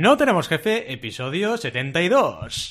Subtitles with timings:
[0.00, 2.70] No tenemos jefe, episodio 72.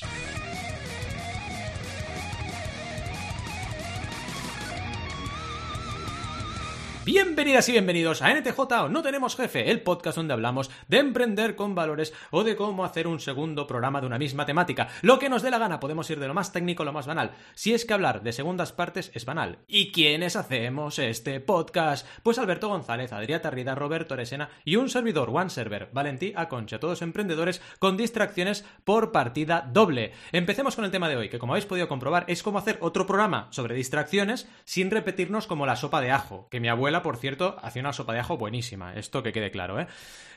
[7.38, 11.54] Bienvenidas y bienvenidos a NTJ o No Tenemos Jefe, el podcast donde hablamos de emprender
[11.54, 14.88] con valores o de cómo hacer un segundo programa de una misma temática.
[15.02, 17.06] Lo que nos dé la gana, podemos ir de lo más técnico a lo más
[17.06, 17.30] banal.
[17.54, 19.58] Si es que hablar de segundas partes es banal.
[19.68, 22.08] ¿Y quiénes hacemos este podcast?
[22.24, 27.02] Pues Alberto González, Adrià Tarrida, Roberto Oresena y un servidor, One Server, Valentí Aconcha, todos
[27.02, 30.10] emprendedores con distracciones por partida doble.
[30.32, 33.06] Empecemos con el tema de hoy, que como habéis podido comprobar es cómo hacer otro
[33.06, 37.27] programa sobre distracciones sin repetirnos como la sopa de ajo, que mi abuela por cierto,
[37.62, 38.94] hacía una sopa de ajo buenísima.
[38.94, 39.86] Esto que quede claro, ¿eh?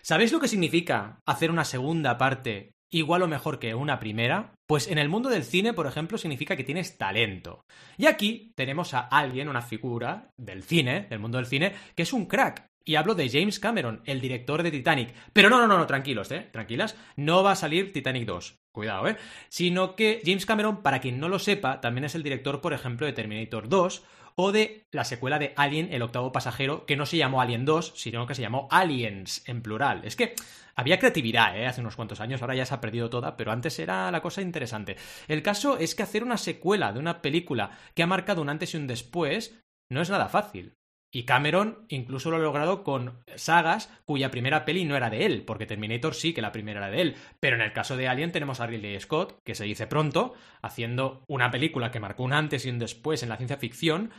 [0.02, 4.54] ¿Sabéis lo que significa hacer una segunda parte igual o mejor que una primera?
[4.68, 7.62] Pues en el mundo del cine, por ejemplo, significa que tienes talento.
[7.98, 12.14] Y aquí tenemos a alguien, una figura del cine, del mundo del cine, que es
[12.14, 12.66] un crack.
[12.84, 15.14] Y hablo de James Cameron, el director de Titanic.
[15.34, 16.98] Pero no, no, no, no, tranquilos, eh, tranquilas.
[17.16, 18.56] No va a salir Titanic 2.
[18.74, 19.18] Cuidado, eh.
[19.50, 23.06] Sino que James Cameron, para quien no lo sepa, también es el director, por ejemplo,
[23.06, 24.04] de Terminator 2
[24.36, 27.94] o de la secuela de Alien, el octavo pasajero, que no se llamó Alien 2,
[27.96, 30.02] sino que se llamó Aliens, en plural.
[30.04, 30.36] Es que
[30.76, 31.68] había creatividad, ¿eh?
[31.68, 34.42] Hace unos cuantos años, ahora ya se ha perdido toda, pero antes era la cosa
[34.42, 34.98] interesante.
[35.28, 38.74] El caso es que hacer una secuela de una película que ha marcado un antes
[38.74, 40.78] y un después no es nada fácil.
[41.12, 45.44] Y Cameron incluso lo ha logrado con sagas cuya primera peli no era de él,
[45.46, 47.16] porque Terminator sí que la primera era de él.
[47.40, 51.24] Pero en el caso de Alien tenemos a Ridley Scott, que se dice pronto, haciendo
[51.28, 54.12] una película que marcó un antes y un después en la ciencia ficción,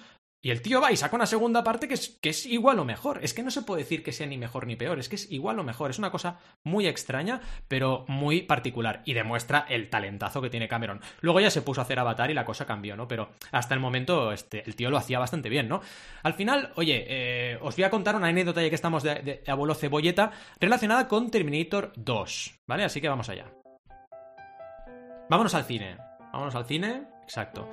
[0.45, 2.85] y el tío va y saca una segunda parte que es, que es igual o
[2.85, 3.21] mejor.
[3.23, 5.31] Es que no se puede decir que sea ni mejor ni peor, es que es
[5.31, 5.91] igual o mejor.
[5.91, 9.03] Es una cosa muy extraña, pero muy particular.
[9.05, 11.01] Y demuestra el talentazo que tiene Cameron.
[11.21, 13.07] Luego ya se puso a hacer Avatar y la cosa cambió, ¿no?
[13.07, 15.81] Pero hasta el momento este, el tío lo hacía bastante bien, ¿no?
[16.25, 19.51] Al final, oye, eh, os voy a contar una anécdota ya que estamos de, de
[19.51, 22.83] abuelo cebolleta relacionada con Terminator 2, ¿vale?
[22.83, 23.47] Así que vamos allá.
[25.31, 25.99] Vámonos al cine.
[26.33, 27.05] Vámonos al cine.
[27.23, 27.69] Exacto.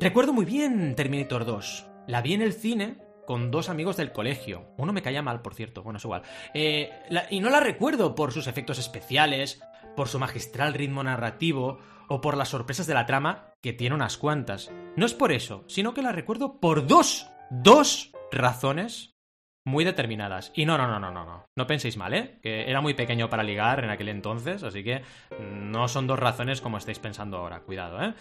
[0.00, 1.86] Recuerdo muy bien Terminator 2.
[2.06, 4.72] La vi en el cine con dos amigos del colegio.
[4.76, 5.82] Uno me caía mal, por cierto.
[5.82, 6.22] Bueno, es igual.
[6.54, 6.90] Eh,
[7.30, 9.60] y no la recuerdo por sus efectos especiales,
[9.96, 14.18] por su magistral ritmo narrativo o por las sorpresas de la trama, que tiene unas
[14.18, 14.70] cuantas.
[14.94, 19.16] No es por eso, sino que la recuerdo por dos, dos razones
[19.64, 20.52] muy determinadas.
[20.54, 21.44] Y no, no, no, no, no, no.
[21.56, 22.38] No penséis mal, ¿eh?
[22.40, 25.02] Que era muy pequeño para ligar en aquel entonces, así que
[25.40, 27.62] no son dos razones como estáis pensando ahora.
[27.62, 28.14] Cuidado, ¿eh?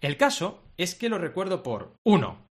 [0.00, 2.46] El caso es que lo recuerdo por uno.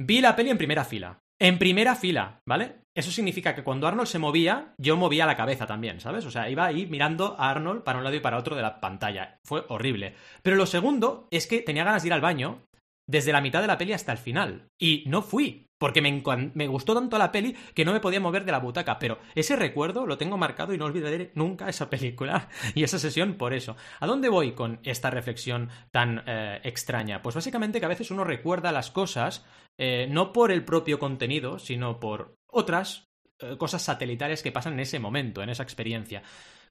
[0.00, 1.18] Vi la peli en primera fila.
[1.40, 2.80] En primera fila, ¿vale?
[2.96, 6.26] Eso significa que cuando Arnold se movía, yo movía la cabeza también, ¿sabes?
[6.26, 8.80] O sea, iba ahí mirando a Arnold para un lado y para otro de la
[8.80, 9.38] pantalla.
[9.46, 10.14] Fue horrible.
[10.42, 12.64] Pero lo segundo es que tenía ganas de ir al baño
[13.08, 14.66] desde la mitad de la peli hasta el final.
[14.80, 18.52] Y no fui, porque me, gustó tanto la peli que no me podía mover de
[18.52, 18.98] la butaca.
[18.98, 23.34] Pero ese recuerdo lo tengo marcado y no olvidaré nunca esa película y esa sesión
[23.34, 23.76] por eso.
[24.00, 27.22] ¿A dónde voy con esta reflexión tan eh, extraña?
[27.22, 29.44] Pues básicamente que a veces uno recuerda las cosas
[29.78, 33.08] eh, no por el propio contenido, sino por otras
[33.38, 36.22] eh, cosas satelitales que pasan en ese momento, en esa experiencia.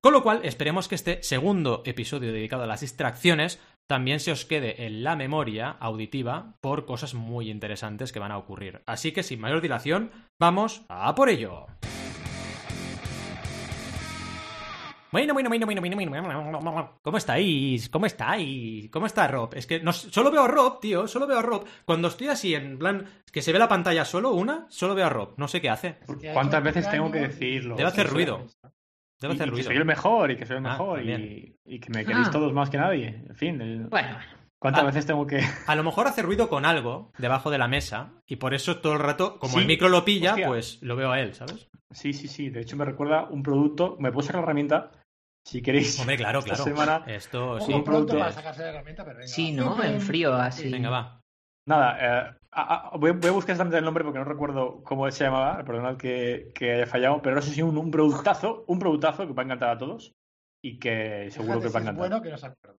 [0.01, 4.45] Con lo cual, esperemos que este segundo episodio dedicado a las distracciones también se os
[4.45, 8.81] quede en la memoria auditiva por cosas muy interesantes que van a ocurrir.
[8.85, 11.65] Así que sin mayor dilación, vamos a por ello.
[15.09, 16.99] Bueno, bueno, bueno, bueno, bueno, bueno.
[17.01, 17.87] ¿Cómo estáis?
[17.87, 18.89] ¿Cómo estáis?
[18.91, 19.55] ¿Cómo está Rob?
[19.55, 21.65] Es que no, solo veo a Rob, tío, solo veo a Rob.
[21.85, 25.09] Cuando estoy así, en plan, que se ve la pantalla solo, una, solo veo a
[25.09, 25.33] Rob.
[25.37, 25.97] No sé qué hace.
[26.33, 27.77] ¿Cuántas veces tengo que decirlo?
[27.77, 28.45] Debe hacer ruido.
[29.19, 29.63] Debe hacer y, ruido.
[29.63, 32.31] Que soy el mejor y que soy el mejor y, y, que me queréis ah.
[32.31, 33.23] todos más que nadie.
[33.27, 33.61] En fin.
[33.61, 33.87] El...
[33.87, 34.17] Bueno.
[34.59, 35.39] ¿Cuántas veces tengo que.?
[35.67, 38.93] A lo mejor hace ruido con algo debajo de la mesa y por eso todo
[38.93, 40.47] el rato, como sí, el micro lo pilla, hostia.
[40.47, 41.69] pues lo veo a él, ¿sabes?
[41.91, 42.49] Sí, sí, sí.
[42.49, 43.97] De hecho, me recuerda un producto.
[43.99, 44.91] Me puedo sacar la herramienta
[45.47, 45.99] si queréis.
[45.99, 46.63] Hombre, claro, esta claro.
[46.63, 47.73] Semana, Esto sí.
[47.73, 48.17] Un producto.
[48.17, 49.81] Para sacarse la herramienta, pero venga, sí, ¿no?
[49.81, 50.69] En frío, así.
[50.69, 51.21] Venga, va.
[51.67, 55.09] Nada, eh, a, a, voy, voy, a buscar exactamente el nombre porque no recuerdo cómo
[55.11, 58.79] se llamaba, perdonad que, que haya fallado, pero no sé si un, un productazo, un
[58.79, 60.15] productazo que va a encantar a todos
[60.63, 62.09] y que seguro que va a encantar.
[62.09, 62.77] bueno que no se acuerda.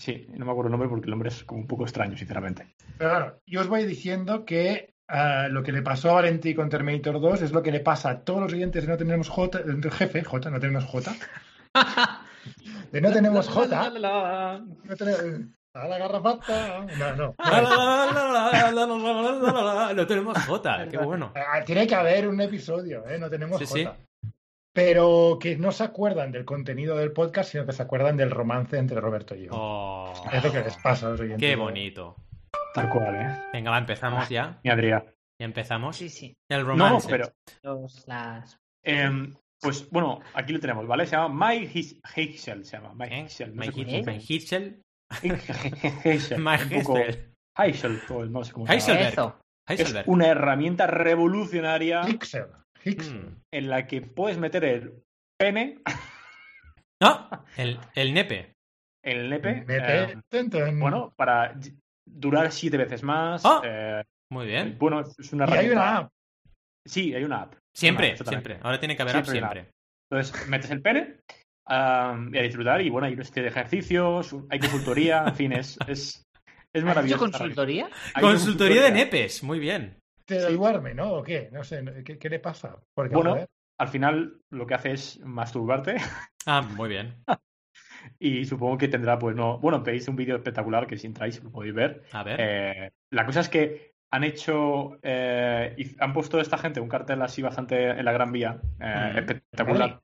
[0.00, 2.74] Sí, no me acuerdo el nombre porque el nombre es como un poco extraño, sinceramente.
[2.96, 6.70] Pero claro, yo os voy diciendo que uh, lo que le pasó a Valentí con
[6.70, 9.58] Terminator 2 es lo que le pasa a todos los oyentes de No Tenemos J,
[9.58, 11.12] del jefe, J, No Tenemos J.
[12.92, 13.90] de No Tenemos J.
[14.84, 16.86] No tenemos, a la garrafata.
[16.98, 17.34] No, no.
[19.94, 21.32] No tenemos J, qué bueno.
[21.34, 23.18] Ah, Tiene que haber un episodio, ¿eh?
[23.18, 23.96] No tenemos Sí, J.
[23.96, 24.28] sí.
[24.72, 28.76] Pero que no se acuerdan del contenido del podcast, sino que se acuerdan del romance
[28.78, 29.50] entre Roberto y yo.
[29.52, 31.40] Oh, Es lo que les pasa a los oyentes.
[31.40, 32.14] qué bonito.
[32.74, 33.42] Tal cual, ¿eh?
[33.52, 34.60] Venga, va, empezamos ya.
[34.62, 35.04] Mi Adrià.
[35.40, 35.96] Ya empezamos.
[35.96, 36.36] Sí, sí.
[36.48, 37.08] El No, romance.
[37.08, 37.28] pero
[37.62, 38.58] Los, las...
[38.84, 39.10] eh,
[39.60, 41.06] Pues bueno, aquí lo tenemos, ¿vale?
[41.06, 42.92] Se llama Mike Heichel, se llama.
[42.94, 43.22] Mike ¿Eh?
[43.22, 44.80] No sé Mike Hitchell.
[48.30, 48.74] No sé cómo se llama.
[48.74, 49.12] Heiselberg.
[49.12, 49.38] Eso.
[49.68, 52.46] Es una herramienta revolucionaria Hixel.
[52.84, 53.14] Hixel.
[53.20, 53.36] Mm.
[53.52, 55.02] en la que puedes meter el
[55.38, 55.80] pene,
[57.02, 58.54] No, el, el nepe.
[59.04, 60.18] el nepe, Nepe.
[60.32, 61.54] eh, bueno, para
[62.06, 63.42] durar siete veces más.
[63.44, 63.60] Ah.
[63.64, 64.02] eh,
[64.32, 64.76] Muy bien.
[64.78, 65.82] bueno, es una y hay herramienta.
[65.82, 66.10] una app.
[66.86, 67.54] Sí, hay una app.
[67.76, 68.58] Siempre, Una app, siempre.
[68.62, 69.72] Ahora tiene que haber app Siempre una siempre.
[70.10, 71.16] Entonces, metes el pene
[71.68, 72.80] y a disfrutar.
[72.82, 76.24] Y bueno, hay una serie de ejercicios, hay consultoría, en fin, es, es,
[76.72, 77.26] es ¿Has maravilloso.
[77.26, 77.88] hecho consultoría?
[78.14, 79.42] Hay Consultoría de nepes.
[79.42, 79.98] Muy bien.
[80.24, 81.12] Te duerme, ¿no?
[81.14, 81.48] ¿O qué?
[81.52, 81.82] No sé.
[82.04, 82.76] ¿Qué, qué le pasa?
[82.94, 83.30] Porque, Bueno.
[83.30, 83.46] joder,
[83.78, 85.96] Al final, lo que hace es masturbarte.
[86.46, 87.14] Ah, muy bien.
[88.20, 89.58] Y supongo que tendrá, pues no.
[89.58, 92.04] Bueno, veis un vídeo espectacular que si entráis lo podéis ver.
[92.12, 92.36] A ver.
[92.40, 94.98] Eh, la cosa es que han hecho.
[95.02, 98.60] eh, y han puesto esta gente un cartel así bastante en la Gran Vía.
[98.80, 99.12] eh.
[99.16, 100.00] Espectacular.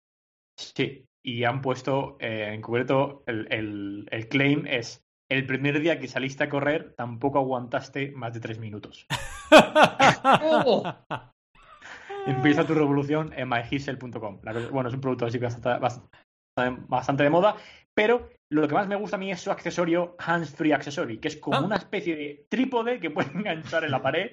[0.56, 1.04] Sí.
[1.24, 5.00] Y han puesto, eh, en concreto, el, el- el claim es.
[5.30, 9.06] El primer día que saliste a correr, tampoco aguantaste más de tres minutos.
[12.26, 14.40] Empieza tu revolución en myhisel.com.
[14.70, 16.16] Bueno, es un producto así que bastante, bastante,
[16.88, 17.56] bastante de moda,
[17.94, 21.36] pero lo que más me gusta a mí es su accesorio Hands-Free Accessory, que es
[21.36, 21.62] como Ah.
[21.62, 24.30] una especie de trípode que puedes enganchar en la pared,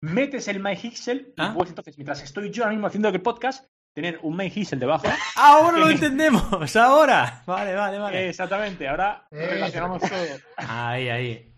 [0.00, 1.52] metes el MyHixel y Ah.
[1.54, 5.06] puedes entonces, mientras estoy yo ahora mismo haciendo el podcast, tener un MyHixel debajo.
[5.36, 6.76] Ahora lo entendemos.
[6.76, 7.42] Ahora.
[7.46, 8.28] Vale, vale, vale.
[8.28, 10.10] Exactamente, ahora Eh, relacionamos todo.
[10.56, 11.50] Ahí, ahí.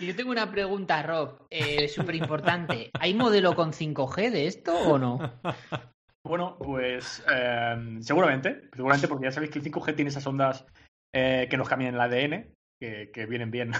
[0.00, 2.90] Y Yo tengo una pregunta, Rob, eh, súper importante.
[3.00, 5.40] ¿Hay modelo con 5G de esto o no?
[6.24, 10.66] Bueno, pues eh, seguramente, seguramente porque ya sabéis que el 5G tiene esas ondas
[11.14, 13.72] eh, que nos cambian el ADN, que, que vienen bien.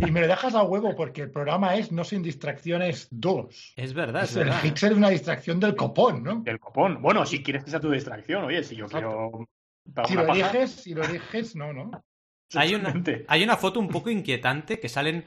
[0.00, 3.74] Y me lo dejas a huevo porque el programa es No sin distracciones 2.
[3.76, 4.64] Es verdad, es el verdad.
[4.64, 6.40] Hixel es una distracción del copón, ¿no?
[6.40, 7.02] Del copón.
[7.02, 9.46] Bueno, si quieres que sea tu distracción, oye, si yo Exacto.
[9.92, 10.06] quiero.
[10.08, 11.90] Si lo paja, eliges, si lo eliges, no, no.
[12.54, 12.94] Hay una,
[13.28, 15.24] hay una foto un poco inquietante que salen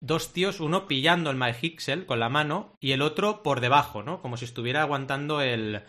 [0.00, 4.20] dos tíos, uno pillando el MyHixel con la mano y el otro por debajo, ¿no?
[4.20, 5.82] Como si estuviera aguantando el,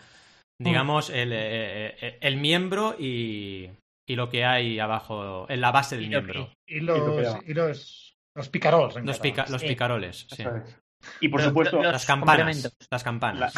[0.58, 3.70] digamos, el, eh, eh, el miembro y,
[4.06, 6.50] y lo que hay abajo, en la base del miembro.
[6.66, 8.03] Y Y los, y los,
[8.34, 8.96] los picarols.
[9.02, 9.68] Los, pica- los Sí.
[9.68, 10.42] picaroles, sí.
[10.42, 10.80] Es.
[11.20, 12.62] Y por Los- supuesto, los- Las campanas.
[12.62, 13.54] Las la, campanas.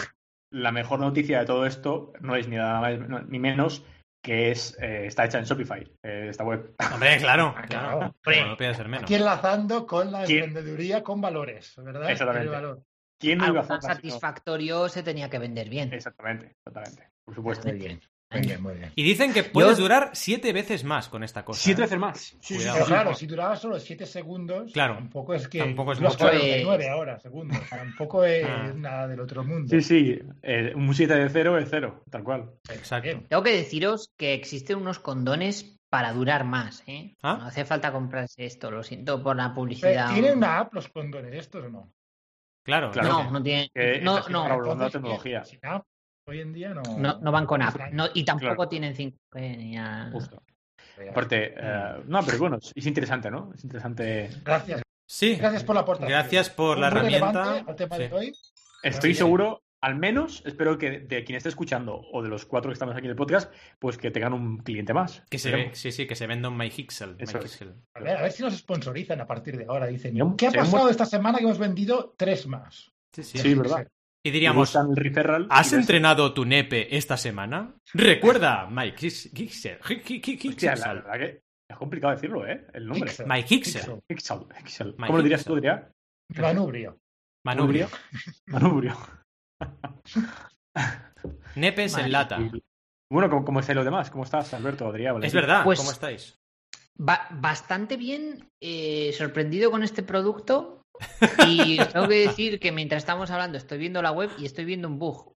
[0.52, 3.84] la mejor noticia de todo esto no es ni nada más ni menos
[4.22, 6.74] que es eh, está hecha en Shopify, eh, esta web.
[6.94, 7.54] Hombre, claro.
[7.56, 7.98] Ah, claro.
[7.98, 8.14] claro.
[8.24, 9.04] Como no puede ser menos.
[9.04, 10.44] Aquí enlazando con la ¿Quién?
[10.44, 12.10] emprendeduría con valores, ¿verdad?
[12.10, 12.46] Exactamente.
[12.46, 12.82] El valor.
[13.20, 15.92] ¿Quién no iba a satisfactorio se tenía que vender bien.
[15.92, 17.08] Exactamente, exactamente.
[17.24, 17.68] Por supuesto.
[17.68, 18.00] Muy bien.
[18.38, 18.92] Muy bien, muy bien.
[18.94, 21.60] Y dicen que puedes Yo- durar siete veces más con esta cosa.
[21.60, 21.84] Siete ¿eh?
[21.84, 22.18] veces más.
[22.40, 22.68] Sí, sí.
[22.72, 24.94] Pero claro, si duraba solo 7 segundos, Claro.
[24.94, 25.58] tampoco es que.
[25.58, 26.24] Tampoco es los mucho.
[26.28, 27.58] 49 ahora, segundos.
[27.68, 28.72] Tampoco es Ah.
[28.74, 29.68] nada del otro mundo.
[29.68, 30.18] Sí, sí.
[30.42, 32.50] eh, un 7 de 0 es 0, tal cual.
[32.70, 33.04] Exacto.
[33.08, 33.26] Bien.
[33.28, 37.14] Tengo que deciros que existen unos condones para durar más, ¿eh?
[37.22, 37.36] ¿Ah?
[37.40, 40.12] No hace falta comprarse esto, lo siento por la publicidad.
[40.12, 41.92] ¿Tienen una app los condones estos o no?
[42.64, 43.08] Claro, Claro.
[43.08, 43.68] No, no tienen.
[43.72, 45.44] Que No, no, Entonces, tecnología.
[45.44, 45.84] Sin app,
[46.28, 46.82] hoy en día no.
[46.98, 47.76] no, no van con app.
[47.92, 48.68] No, y tampoco Claro.
[48.68, 50.10] tienen 5G ni nada.
[50.10, 50.42] Justo.
[51.10, 53.52] Aparte, eh, no, pero bueno, es interesante, ¿no?
[53.54, 54.30] Es interesante.
[54.44, 54.82] Gracias.
[55.06, 55.36] Sí.
[55.36, 56.10] Gracias por la aportación.
[56.10, 57.58] Gracias por la herramienta.
[57.66, 58.02] al tema Sí.
[58.02, 58.32] de hoy.
[58.82, 62.72] Estoy seguro, al menos, espero que de quien esté escuchando o de los cuatro que
[62.72, 65.22] estamos aquí en el podcast, pues que tengan un cliente más.
[65.30, 67.16] Que se ve, sí, sí, que se venda un MyHixel.
[67.94, 69.86] A ver, a ver si nos sponsorizan a partir de ahora.
[69.86, 72.90] Dicen, ¿qué ha pasado esta semana que hemos vendido tres más?
[73.12, 73.38] Sí, sí.
[73.38, 73.86] Sí, ¿verdad?
[74.26, 74.74] Y diríamos,
[75.50, 77.76] ¿has entrenado tu nepe esta semana?
[77.94, 78.68] Recuerda,
[80.84, 82.66] la verdad que es complicado decirlo, ¿eh?
[82.74, 83.08] El nombre.
[84.58, 84.96] Pixel.
[84.98, 85.92] My ¿Cómo lo dirías tú, Adrián?
[86.34, 86.98] Manubrio.
[87.44, 87.88] Manubrio.
[88.48, 88.96] Manubrio.
[91.54, 92.40] Nepes en lata.
[93.08, 94.10] Bueno, ¿cómo, cómo estáis los demás?
[94.10, 95.22] ¿Cómo estás, Alberto, Adrián?
[95.22, 96.36] Es verdad, Pues- ¿cómo estáis?
[96.98, 100.75] Ba- bastante bien, eh, sorprendido con este producto.
[101.46, 104.64] Y os tengo que decir que mientras estamos hablando estoy viendo la web y estoy
[104.64, 105.32] viendo un bug.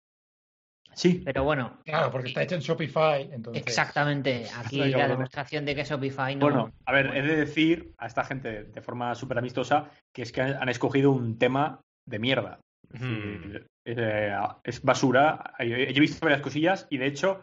[0.94, 1.22] Sí.
[1.24, 3.30] Pero bueno, Claro, porque está hecho en Shopify.
[3.32, 3.62] Entonces...
[3.62, 4.48] exactamente.
[4.56, 5.10] Aquí la bueno.
[5.10, 6.46] demostración de que Shopify no.
[6.46, 10.32] Bueno, a ver, he de decir a esta gente de forma súper amistosa que es
[10.32, 12.60] que han escogido un tema de mierda.
[12.92, 15.54] Es, decir, eh, es basura.
[15.60, 17.42] Yo he visto varias cosillas y de hecho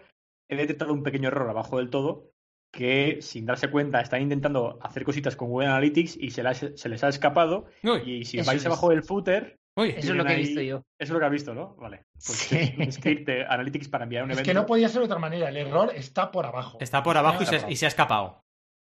[0.51, 2.31] he detectado un pequeño error abajo del todo
[2.75, 6.89] que sin darse cuenta están intentando hacer cositas con Google Analytics y se, las- se
[6.89, 8.67] les ha escapado Uy, y si vais es.
[8.67, 9.91] abajo del footer uy.
[9.97, 10.77] Eso es lo que he tienen visto ahí- yo.
[10.77, 11.75] eso es lo que has visto, ¿no?
[11.77, 12.03] Vale.
[12.15, 12.57] Pues Sí.
[12.59, 14.49] es un script de Analytics para enviar un Es evento.
[14.51, 15.49] que no podía ser de otra manera.
[15.49, 16.79] El error está por abajo.
[16.81, 18.41] Está por abajo y se, y se ha escapado.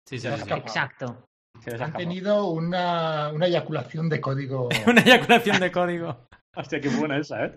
[0.08, 0.62] Sí, Se ha escapado.
[0.62, 1.26] Exacto.
[1.62, 1.98] Se Han escapado.
[2.00, 4.70] tenido una, una eyaculación de código.
[4.88, 6.28] Una eyaculación de código.
[6.56, 7.56] Hostia, qué buena esa, ¿eh?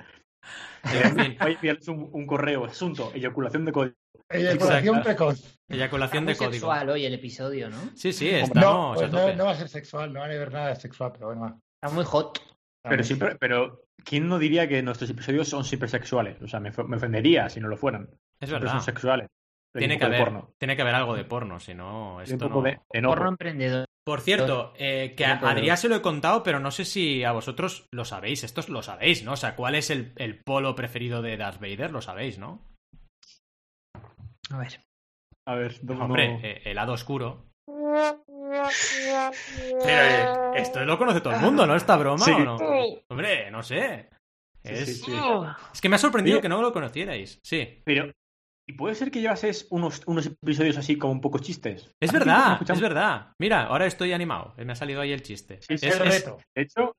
[0.84, 3.96] En fin, Voy a enviarles un, un correo, asunto, eyaculación de código.
[4.30, 5.02] Eyaculación Exacto.
[5.02, 5.58] precoz.
[5.68, 6.52] eyaculación de código.
[6.52, 7.78] sexual hoy el episodio, ¿no?
[7.94, 10.52] Sí, sí, No, estamos pues no, no va a ser sexual, no va a haber
[10.52, 11.60] nada de sexual, pero bueno.
[11.82, 12.38] Está muy hot.
[12.82, 16.40] Pero siempre, pero ¿quién no diría que nuestros episodios son siempre sexuales?
[16.42, 18.08] O sea, me, me ofendería si no lo fueran.
[18.40, 18.72] Es verdad.
[18.72, 19.28] son sexuales.
[19.76, 20.54] Tiene que, haber, porno.
[20.58, 22.62] tiene que haber algo de porno, si no, un esto poco no...
[22.62, 23.14] de enojo.
[23.14, 23.84] Porno emprendedor.
[24.08, 27.32] Por cierto, eh, que a Adrián se lo he contado, pero no sé si a
[27.32, 28.42] vosotros lo sabéis.
[28.42, 29.32] Estos lo sabéis, ¿no?
[29.32, 31.90] O sea, ¿cuál es el, el polo preferido de Darth Vader?
[31.90, 32.62] Lo sabéis, ¿no?
[34.50, 34.80] A ver.
[35.46, 37.44] A ver, no- Hombre, no- eh, el lado oscuro.
[39.84, 41.76] Pero eh, esto lo conoce todo el mundo, ¿no?
[41.76, 42.32] ¿Esta broma Sí.
[42.32, 42.56] o no?
[43.10, 44.08] Hombre, no sé.
[44.64, 45.12] Es, sí, sí.
[45.74, 47.38] es que me ha sorprendido que no lo conocierais.
[47.44, 47.82] Sí.
[47.84, 48.10] Pero,
[48.68, 51.90] ¿y puede ser que llevases unos, unos episodios así como un poco chistes?
[51.98, 53.32] Es verdad, es verdad.
[53.38, 54.54] Mira, ahora estoy animado.
[54.58, 55.58] Me ha salido ahí el chiste.
[55.62, 56.38] Sí, Es- el es- reto.
[56.54, 56.94] De hecho,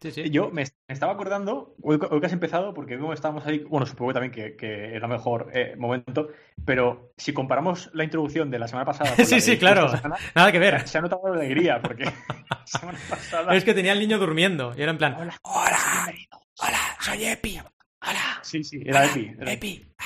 [0.00, 0.30] sí, sí.
[0.30, 4.12] yo me, estaba acordando, hoy, hoy que has empezado, porque como estábamos ahí, bueno, supongo
[4.12, 6.28] también que, que era mejor eh, momento,
[6.64, 9.88] pero si comparamos la introducción de la semana pasada con Sí, la sí, claro.
[9.88, 10.86] semana, Nada que ver.
[10.86, 12.04] se ha notado la alegría, porque
[12.50, 13.54] la semana pasada...
[13.56, 16.12] Es que tenía el niño durmiendo y era en plan, Hola, hola,
[16.58, 17.58] hola, soy Epi.
[18.00, 19.32] Hola, Sí, sí, era Epi.
[19.40, 19.84] era- Epi.
[19.98, 20.04] Ah,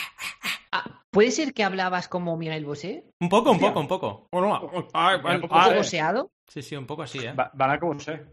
[1.10, 3.04] ¿Puede ser que hablabas como Miguel Bosé?
[3.20, 4.28] Un poco, un poco, un poco.
[4.94, 5.64] Ay, Un poco ¿Un ay.
[5.64, 6.30] poco boseado?
[6.48, 7.32] Sí, sí, un poco así, ¿eh?
[7.34, 8.24] Ba- Banaco Bosé.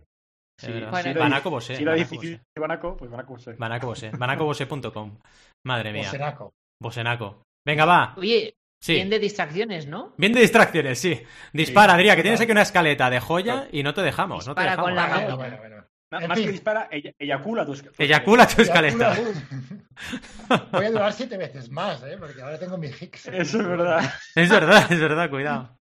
[0.60, 0.72] Sí.
[0.91, 3.53] Bueno, Banaco Bosé, Si era difícil Banaco, pues Banaco Bosé.
[3.53, 4.12] Banaco Bosé.
[4.12, 5.17] Banacobosé.com.
[5.65, 6.10] Madre mía.
[6.10, 6.53] Senaco.
[6.81, 7.43] Bosenaco.
[7.65, 8.13] Venga, va.
[8.17, 8.93] Oye, Sí.
[8.93, 10.13] bien de distracciones, ¿no?
[10.17, 11.22] Bien de distracciones, sí.
[11.53, 11.96] Dispara, Sí.
[12.00, 14.48] Adrián, que tienes aquí una escaleta de joya y no te dejamos.
[14.48, 15.12] No te Dispara con dejamos.
[15.12, 15.78] la Bueno, bueno, bueno.
[16.12, 16.48] En Más fin.
[16.48, 17.84] que dispara, ella- eyacula tus...
[17.98, 19.16] Eyacula tu Ya, escaleta.
[19.20, 22.16] una- Voy a durar siete veces más, ¿eh?
[22.18, 23.28] Porque ahora tengo mi Higgs.
[23.28, 24.13] Eso es verdad.
[24.36, 25.78] Es verdad, es verdad, cuidado.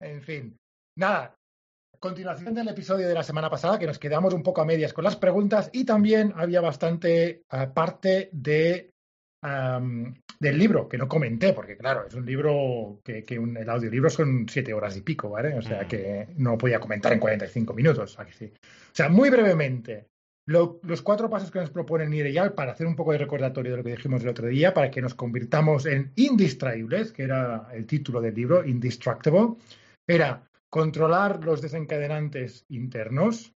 [0.00, 0.56] En fin.
[0.98, 1.34] Nada.
[1.98, 5.04] Continuación del episodio de la semana pasada, que nos quedamos un poco a medias con
[5.04, 8.90] las preguntas y también había bastante eh, parte de,
[10.38, 14.10] del libro que no comenté, porque claro, es un libro que, que un- el audiolibro
[14.10, 15.54] son siete horas y pico, ¿vale?
[15.56, 15.88] O sea Mm.
[15.88, 18.18] que no podía comentar en 45 minutos.
[18.18, 18.52] ¿a que sí?
[18.54, 20.06] O sea, muy brevemente,
[20.48, 23.78] lo- los cuatro pasos que nos propone Nireyal para hacer un poco de recordatorio de
[23.78, 27.86] lo que dijimos el otro día, para que nos convirtamos en indistraíbles, que era el
[27.86, 29.54] título del libro, Indestructible,
[30.06, 33.54] era controlar los desencadenantes internos,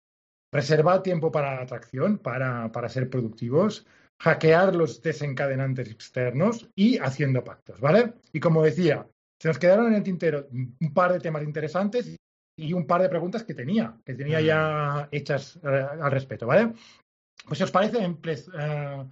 [0.53, 3.85] reservar tiempo para la atracción, para, para ser productivos,
[4.21, 8.13] hackear los desencadenantes externos y haciendo pactos, ¿vale?
[8.33, 9.07] Y como decía,
[9.41, 12.15] se nos quedaron en el tintero un par de temas interesantes
[12.57, 16.73] y un par de preguntas que tenía, que tenía ya hechas eh, al respecto, ¿vale?
[17.47, 19.05] Pues si os parece, eh,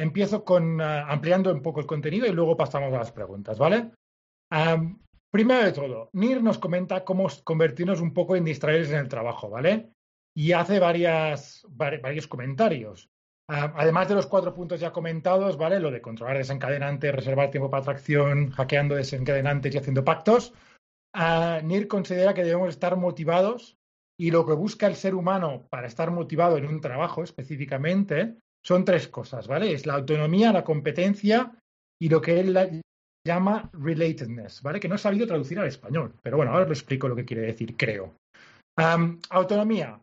[0.00, 3.92] empiezo con ampliando un poco el contenido y luego pasamos a las preguntas, ¿vale?
[4.50, 4.98] Am,
[5.30, 9.48] primero de todo, Nir nos comenta cómo convertirnos un poco en distraídos en el trabajo,
[9.48, 9.92] ¿vale?
[10.36, 13.08] Y hace varias, vari- varios comentarios.
[13.50, 15.80] Ah, además de los cuatro puntos ya comentados, ¿vale?
[15.80, 20.52] Lo de controlar desencadenantes, reservar tiempo para atracción, hackeando desencadenantes y haciendo pactos.
[21.14, 23.76] ah, Nir considera que debemos estar motivados
[24.20, 28.84] y lo que busca el ser humano para estar motivado en un trabajo específicamente son
[28.84, 29.72] tres cosas, ¿vale?
[29.72, 31.52] Es la autonomía, la competencia
[32.00, 32.68] y lo que él la-
[33.26, 34.80] llama relatedness, ¿vale?
[34.80, 37.42] Que no he sabido traducir al español, pero bueno, ahora lo explico lo que quiere
[37.42, 38.14] decir, creo.
[39.30, 40.00] Autonomía,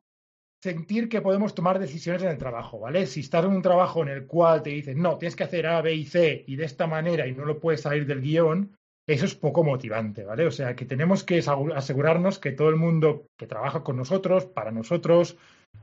[0.65, 3.05] sentir que podemos tomar decisiones en el trabajo, ¿vale?
[3.05, 5.81] Si estás en un trabajo en el cual te dicen, no, tienes que hacer A,
[5.81, 8.75] B y C y de esta manera y no lo puedes salir del guion,
[9.07, 10.47] eso es poco motivante, ¿vale?
[10.47, 14.45] O sea, que tenemos que asegu- asegurarnos que todo el mundo que trabaja con nosotros,
[14.45, 15.37] para nosotros,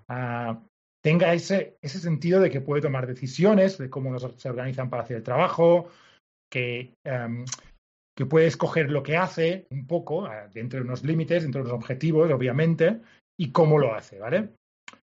[0.08, 0.60] ah,
[1.04, 5.04] tenga ese, ese sentido de que puede tomar decisiones, de cómo nos- se organizan para
[5.04, 5.88] hacer el trabajo,
[6.50, 7.44] que, em,
[8.16, 11.68] que puede escoger lo que hace un poco, ah, dentro de unos límites, dentro de
[11.70, 13.00] unos objetivos, obviamente,
[13.40, 14.50] y cómo lo hace, ¿vale?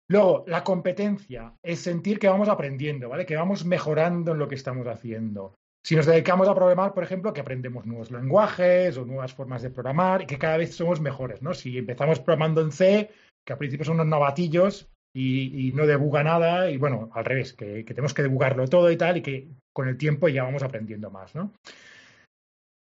[0.09, 3.27] Luego, la competencia es sentir que vamos aprendiendo, ¿vale?
[3.27, 5.55] Que vamos mejorando en lo que estamos haciendo.
[5.85, 9.71] Si nos dedicamos a programar, por ejemplo, que aprendemos nuevos lenguajes o nuevas formas de
[9.71, 11.55] programar y que cada vez somos mejores, ¿no?
[11.55, 13.11] Si empezamos programando en C,
[13.45, 17.85] que al principio son unos novatillos y, no debuga nada, y bueno, al revés, que,
[17.85, 21.11] que tenemos que debugarlo todo y tal, y que con el tiempo ya vamos aprendiendo
[21.11, 21.53] más, ¿no?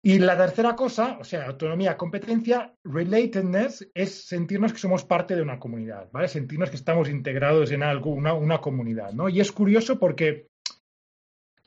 [0.06, 5.40] Y la tercera cosa, o sea, autonomía, competencia, relatedness, es sentirnos que somos parte de
[5.40, 6.28] una comunidad, ¿vale?
[6.28, 9.30] Sentirnos que estamos integrados en algo, una, comunidad, ¿no?
[9.30, 10.48] Y es curioso porque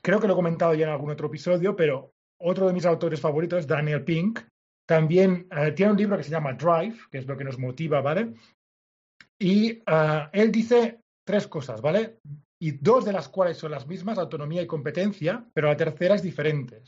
[0.00, 3.20] creo que lo he comentado ya en algún otro episodio, pero otro de mis autores
[3.20, 4.38] favoritos, Daniel Pink,
[4.86, 8.00] también eh, tiene un libro que se llama Drive, que es lo que nos motiva,
[8.02, 8.34] ¿vale?
[9.36, 12.20] Y eh, él dice tres cosas, ¿vale?
[12.60, 16.22] Y dos de las cuales son las mismas, autonomía y competencia, pero la tercera es
[16.22, 16.84] diferente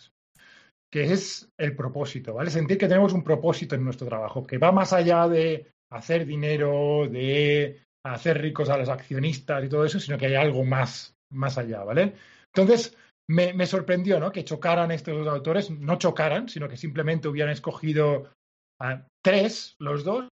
[0.92, 2.50] que es el propósito, ¿vale?
[2.50, 7.06] Sentir que tenemos un propósito en nuestro trabajo, que va más allá de hacer dinero,
[7.08, 11.58] de hacer ricos a los accionistas y todo eso, sino que hay algo más más
[11.58, 12.14] allá, ¿vale?
[12.46, 12.96] Entonces,
[13.28, 14.32] me, me sorprendió, ¿no?
[14.32, 18.32] Que chocaran estos dos autores, no chocaran, sino que simplemente hubieran escogido
[18.80, 20.28] a tres, los dos,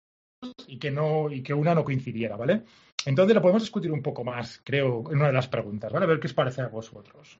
[0.67, 2.63] y que, no, y que una no coincidiera, ¿vale?
[3.05, 6.05] Entonces lo podemos discutir un poco más, creo, en una de las preguntas, ¿vale?
[6.05, 7.39] A ver qué os parece a vosotros.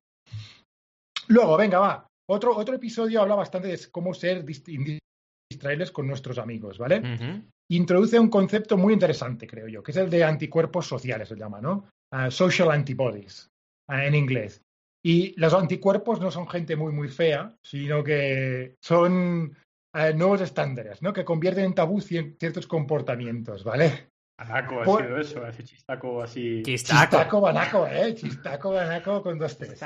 [1.28, 2.08] Luego, venga, va.
[2.28, 7.02] Otro, otro episodio habla bastante de cómo ser distraíbles con nuestros amigos, ¿vale?
[7.70, 11.62] Introduce un concepto muy interesante, creo yo, que es el de anticuerpos sociales, se llama,
[11.62, 11.88] ¿no?
[12.12, 13.50] Uh, social antibodies,
[13.90, 14.62] uh, en inglés.
[15.04, 19.56] Y los anticuerpos no son gente muy, muy fea, sino que son
[19.96, 21.12] uh, nuevos estándares, ¿no?
[21.12, 24.10] Que convierten en tabú ciertos comportamientos, ¿vale?
[24.38, 26.62] Banaco ha sido eso, ese chistaco así.
[26.64, 27.00] Chistaco.
[27.02, 28.14] chistaco, banaco, ¿eh?
[28.14, 29.82] Chistaco, banaco con dos T's.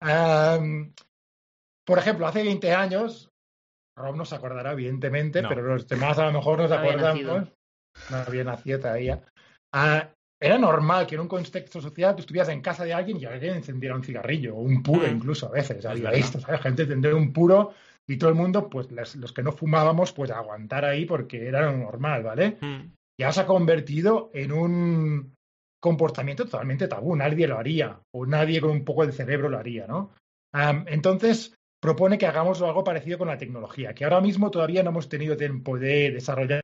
[0.00, 0.92] Um,
[1.86, 3.30] por ejemplo, hace 20 años,
[3.96, 7.48] Rob no se acordará, evidentemente, pero los demás a lo mejor nos acordamos.
[8.10, 9.22] No había nacido todavía.
[9.72, 10.10] Ah,
[10.40, 13.54] era normal que en un contexto social tú estuvieras en casa de alguien y alguien
[13.54, 15.10] encendiera un cigarrillo, o un puro mm.
[15.16, 15.84] incluso a veces.
[15.86, 16.60] Había esto, ¿sabes?
[16.60, 17.72] Gente encender un puro
[18.06, 21.76] y todo el mundo, pues los que no fumábamos, pues aguantar ahí porque era lo
[21.76, 22.58] normal, ¿vale?
[22.60, 22.92] Mm.
[23.18, 25.34] Ya se ha convertido en un
[25.80, 27.14] comportamiento totalmente tabú.
[27.14, 30.12] Nadie lo haría, o nadie con un poco de cerebro lo haría, ¿no?
[30.86, 31.52] entonces,
[31.84, 35.36] propone que hagamos algo parecido con la tecnología, que ahora mismo todavía no hemos tenido
[35.36, 36.62] tiempo de desarrollar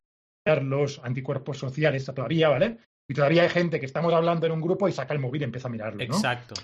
[0.63, 2.79] los anticuerpos sociales todavía, ¿vale?
[3.07, 5.43] Y todavía hay gente que estamos hablando en un grupo y saca el móvil y
[5.43, 6.15] empieza a mirarlo, ¿no?
[6.15, 6.55] Exacto.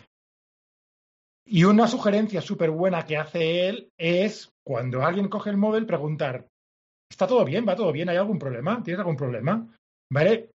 [1.46, 6.48] Y una sugerencia súper buena que hace él es cuando alguien coge el móvil preguntar,
[7.12, 7.64] ¿está todo bien?
[7.64, 8.10] ¿Va todo bien?
[8.10, 8.82] ¿Hay algún problema?
[8.82, 9.72] ¿Tienes algún problema?
[10.12, 10.50] ¿Vale?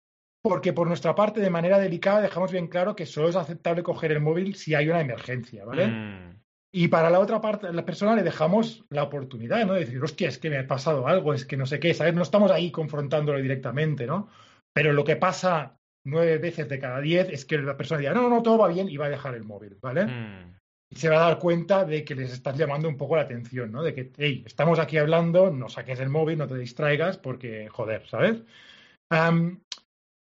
[0.41, 4.13] Porque por nuestra parte, de manera delicada, dejamos bien claro que solo es aceptable coger
[4.13, 5.87] el móvil si hay una emergencia, ¿vale?
[5.87, 6.39] Mm.
[6.71, 9.73] Y para la otra parte, la persona le dejamos la oportunidad, ¿no?
[9.73, 12.13] De decir, hostia, es que me ha pasado algo, es que no sé qué, ¿sabes?
[12.13, 14.29] No estamos ahí confrontándolo directamente, ¿no?
[14.73, 18.21] Pero lo que pasa nueve veces de cada diez es que la persona diga, no,
[18.21, 20.05] no, no, todo va bien y va a dejar el móvil, ¿vale?
[20.05, 20.55] Mm.
[20.91, 23.71] Y se va a dar cuenta de que les estás llamando un poco la atención,
[23.71, 23.81] ¿no?
[23.81, 28.07] De que, hey, estamos aquí hablando, no saques el móvil, no te distraigas, porque, joder,
[28.07, 28.43] ¿sabes?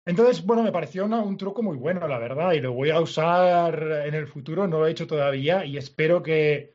[0.05, 4.03] Entonces, bueno, me pareció un truco muy bueno, la verdad, y lo voy a usar
[4.05, 6.73] en el futuro, no lo he hecho todavía y espero que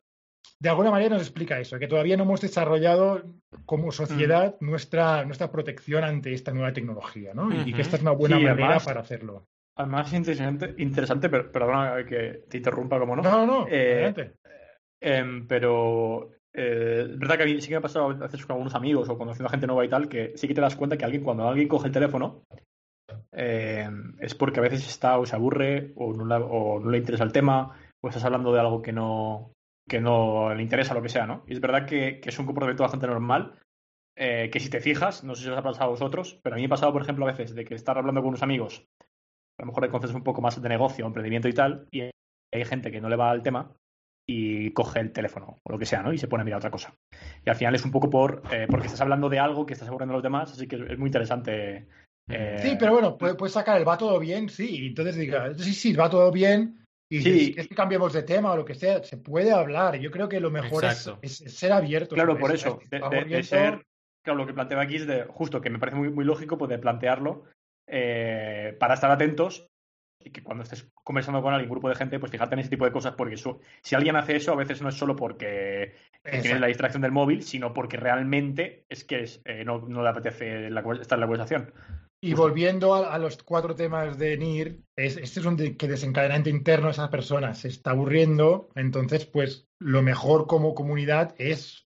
[0.59, 3.23] de alguna manera nos explica eso, que todavía no hemos desarrollado
[3.65, 4.65] como sociedad mm.
[4.65, 7.49] nuestra, nuestra protección ante esta nueva tecnología, ¿no?
[7.65, 9.45] Y que esta es una buena manera para hacerlo.
[9.77, 13.21] Además, interesante, interesante pero, perdona que te interrumpa, como no.
[13.21, 14.13] No, no, eh,
[15.01, 18.55] eh, pero eh, verdad que a mí sí que me ha pasado a veces con
[18.55, 20.97] algunos amigos o conociendo a gente nueva y tal, que sí que te das cuenta
[20.97, 22.43] que alguien, cuando alguien coge el teléfono,
[23.31, 27.77] eh, es porque a veces está o se aburre o no, le interesa el tema
[28.01, 29.53] o estás hablando de algo que no,
[29.87, 31.43] que no le interesa, lo que sea, ¿no?
[31.47, 33.59] Y es verdad que, es un comportamiento bastante normal,
[34.17, 36.57] eh, que si te fijas, no sé si os ha pasado a vosotros, pero a
[36.57, 38.85] mí me ha pasado, por ejemplo, a veces de que estar hablando con unos amigos,
[39.57, 42.65] a lo mejor de conceptos un poco más de negocio, emprendimiento y tal, y hay
[42.65, 43.73] gente que no le va al tema
[44.27, 46.13] y coge el teléfono o lo que sea, ¿no?
[46.13, 46.93] Y se pone a mirar otra cosa.
[47.43, 49.89] Y al final es un poco por eh, porque estás hablando de algo que estás
[49.89, 51.87] aburriendo a los demás, así que es muy interesante
[52.29, 55.93] eh, sí, pero bueno, puedes sacar el va todo bien, sí, entonces diga, sí, sí,
[55.93, 56.79] va todo bien,
[57.11, 59.99] y si es que cambiemos de tema o lo que sea, se puede hablar.
[59.99, 62.13] Yo creo que lo mejor es, ser abierto.
[62.13, 63.83] Claro, por eso, de, ser,
[64.23, 66.79] claro, lo que planteo aquí es de, justo, que me parece muy, muy lógico poder
[66.79, 67.45] plantearlo
[67.87, 69.67] eh, para estar atentos
[70.23, 72.85] y que cuando estés conversando con algún grupo de gente, pues fíjate en ese tipo
[72.85, 76.67] de cosas, porque si alguien hace eso, a veces no es solo porque tiene la
[76.67, 81.27] distracción del móvil, sino porque realmente es que eh, no, le apetece estar en la
[81.27, 81.73] conversación.
[82.21, 86.89] Y volviendo a, los cuatro temas de NIR, es, este es un que desencadenante interno
[86.89, 91.87] esa persona se está aburriendo, entonces pues lo mejor como comunidad es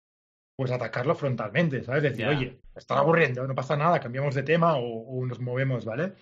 [0.59, 2.03] pues atacarlo frontalmente, ¿sabes?
[2.03, 6.15] Decir, oye, está aburriendo, no pasa nada, cambiamos de tema o, nos movemos, ¿vale?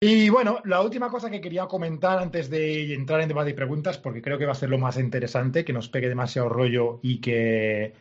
[0.00, 3.98] Y bueno, la última cosa que quería comentar antes de entrar en debate y preguntas,
[3.98, 7.20] porque creo que va a ser lo más interesante, que nos pegue demasiado rollo y
[7.20, 7.92] que,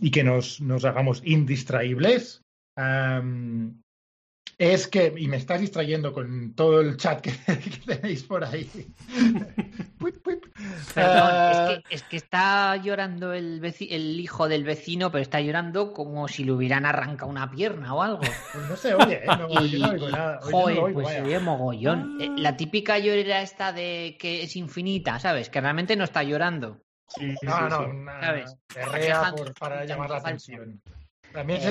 [0.00, 2.43] y que nos, nos hagamos indistraíbles,
[4.58, 7.32] es que, y me estás distrayendo con todo el chat que,
[7.86, 8.70] tenéis por ahí.
[10.94, 16.44] Perdón, es, que, está llorando el, el, hijo del vecino, pero está llorando como si
[16.44, 18.20] le hubieran arrancado una pierna o algo.
[18.20, 19.26] Pues no se oye, ¿eh?
[19.26, 20.38] no, yo no oigo nada.
[20.42, 22.20] joder, pues se oye mogollón.
[22.20, 25.50] Eh, la típica llorera esta de que es infinita, ¿sabes?
[25.50, 26.80] Que realmente no está llorando.
[27.08, 28.56] Sí, no, no, ¿sabes?
[29.58, 30.80] para llamar la atención.
[31.34, 31.68] También te,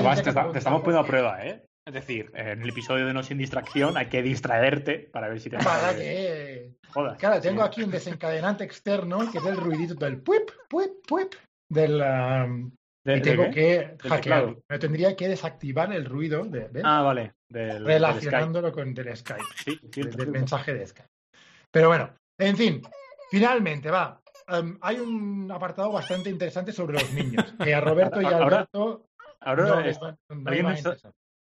[0.60, 1.64] estamos poniendo a prueba, ¿eh?
[1.86, 5.50] Es decir, en el episodio de No Sin Distracción hay que distraerte para ver si
[5.50, 5.58] te...
[5.58, 6.76] Para que...
[6.94, 11.34] Joder, claro, tengo aquí un desencadenante externo que es el ruidito del puip, puip, puip
[11.70, 12.02] del...
[12.02, 12.72] Um,
[13.06, 14.64] y tengo que hackearlo.
[14.68, 17.34] Me tendría que desactivar el ruido de, Ah, vale.
[17.50, 19.44] Relacionándolo con el Skype.
[19.64, 21.10] Sí, del mensaje de Skype.
[21.72, 22.82] Pero bueno, en fin,
[23.30, 24.22] finalmente, va.
[24.48, 27.54] em, hay un apartado bastante interesante sobre los niños.
[27.62, 28.70] Que a Roberto y a Alberto.
[28.74, 29.02] Ahora
[29.46, 30.96] no es- no alguien a está-.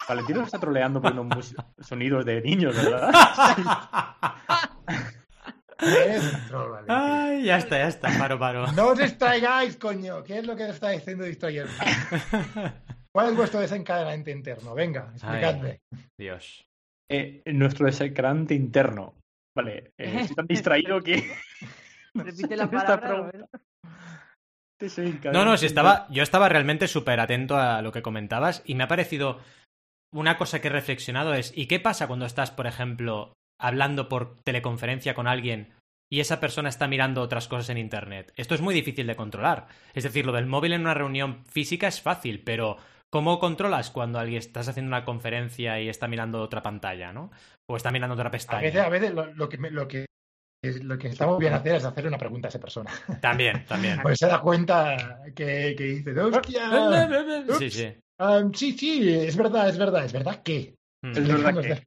[0.08, 3.12] Valentino está troleando poniendo mus- sonidos de niños, ¿verdad?
[5.80, 6.86] Un troll.
[6.88, 8.10] Ay, ya está, ya está.
[8.18, 8.72] Paro, paro.
[8.72, 10.24] No os distraigáis, coño.
[10.24, 11.68] ¿Qué es lo que os está diciendo distraer?
[13.14, 14.74] ¿Cuál es vuestro desencadenante interno?
[14.74, 15.82] Venga, explicadme.
[16.18, 16.66] Dios.
[17.10, 19.16] Eh, nuestro desencadenante interno.
[19.56, 21.32] Vale, eh, estoy tan distraído que.
[22.16, 23.32] Repite la palabra.
[25.32, 28.84] No, no, si estaba, yo estaba realmente súper atento a lo que comentabas y me
[28.84, 29.40] ha parecido
[30.14, 34.36] una cosa que he reflexionado es, ¿y qué pasa cuando estás, por ejemplo, hablando por
[34.42, 35.74] teleconferencia con alguien
[36.10, 38.32] y esa persona está mirando otras cosas en Internet?
[38.38, 39.68] Esto es muy difícil de controlar.
[39.94, 42.78] Es decir, lo del móvil en una reunión física es fácil, pero
[43.12, 47.32] ¿cómo controlas cuando alguien estás haciendo una conferencia y está mirando otra pantalla, ¿no?
[47.70, 48.62] O está mirando otra A pestaña.
[48.62, 50.06] veces, a veces lo, lo que, me- lo, que,
[50.62, 52.92] es- lo que estamos bien hacer es hacer una pregunta a esa persona.
[53.22, 54.00] También, también.
[54.02, 57.08] Pues se da cuenta que, que dice, ¡hostia!
[57.58, 57.94] Sí, sí.
[58.54, 60.76] Sí, sí, es verdad, es verdad, es verdad que.
[61.04, 61.12] Mm.
[61.12, 61.84] Es verdad que-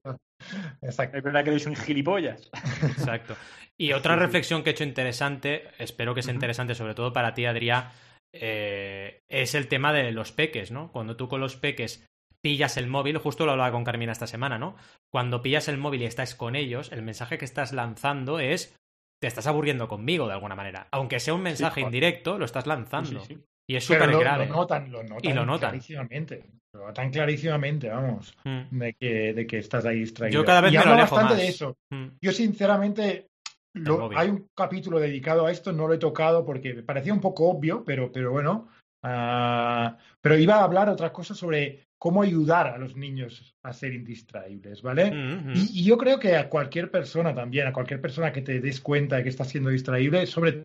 [0.82, 1.18] Exacto.
[1.18, 2.48] Es verdad que eres un gilipollas.
[2.82, 3.36] Exacto.
[3.78, 7.46] Y otra reflexión que he hecho interesante, espero que sea interesante sobre todo para ti,
[7.46, 7.88] Adrián,
[8.32, 10.92] eh, es el tema de los peques, ¿no?
[10.92, 12.06] Cuando tú con los peques
[12.42, 14.76] pillas el móvil, justo lo hablaba con Carmina esta semana, ¿no?
[15.12, 18.76] Cuando pillas el móvil y estás con ellos, el mensaje que estás lanzando es
[19.20, 20.88] te estás aburriendo conmigo de alguna manera.
[20.92, 23.20] Aunque sea un mensaje indirecto, lo estás lanzando.
[23.20, 23.44] Sí, sí.
[23.68, 24.46] Y es súper grave.
[24.46, 25.30] lo notan, lo notan.
[25.30, 25.70] Y lo notan.
[25.70, 26.44] Clarísimamente.
[26.74, 28.34] Lo notan clarísimamente, vamos.
[28.44, 28.78] Mm.
[28.78, 30.40] De que, de que estás ahí distraído.
[30.40, 31.42] Yo cada vez y me lo alejo bastante más.
[31.42, 31.76] de eso.
[31.92, 32.06] Mm.
[32.20, 33.26] Yo, sinceramente,
[33.74, 37.20] lo- hay un capítulo dedicado a esto, no lo he tocado porque me parecía un
[37.20, 38.68] poco obvio, pero, pero bueno.
[39.04, 43.92] ah, pero iba a hablar otra cosa sobre cómo ayudar a los niños a ser
[43.92, 45.12] indistraíbles, ¿vale?
[45.54, 48.80] Y, y yo creo que a cualquier persona también, a cualquier persona que te des
[48.80, 50.62] cuenta de que está siendo distraíble, sobre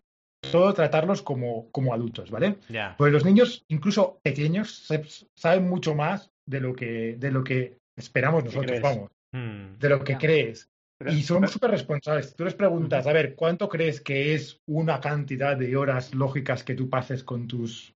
[0.50, 2.56] todo tratarlos como, como adultos, ¿vale?
[2.70, 2.94] Ya.
[2.96, 5.04] Pues los niños, incluso pequeños, se-
[5.36, 9.78] saben mucho más de lo que, de lo que esperamos nosotros, vamos, Mm.
[9.78, 10.70] de lo que crees.
[10.98, 12.34] Pero- Y son súper responsables.
[12.34, 16.74] Tú les preguntas, a ver, ¿cuánto crees que es una cantidad de horas lógicas que
[16.74, 17.92] tú pases con tus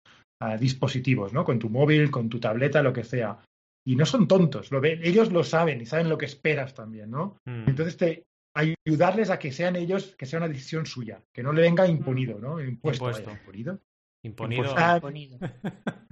[0.58, 1.44] dispositivos, ¿no?
[1.44, 3.38] Con tu móvil, con tu tableta, lo que sea.
[3.86, 7.10] Y no son tontos, lo ven, ellos lo saben y saben lo que esperas también,
[7.10, 7.38] ¿no?
[7.46, 7.68] Mm.
[7.68, 8.24] Entonces, te,
[8.54, 12.38] ayudarles a que sean ellos, que sea una decisión suya, que no le venga imponido,
[12.38, 12.60] ¿no?
[12.60, 13.04] Impuesto.
[13.04, 13.40] vaya, Impuesto.
[13.40, 13.80] imponido.
[14.24, 14.74] Imponido.
[14.76, 15.38] Ah, Ponido.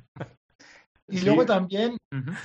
[1.08, 1.24] Y Sí.
[1.24, 1.96] luego también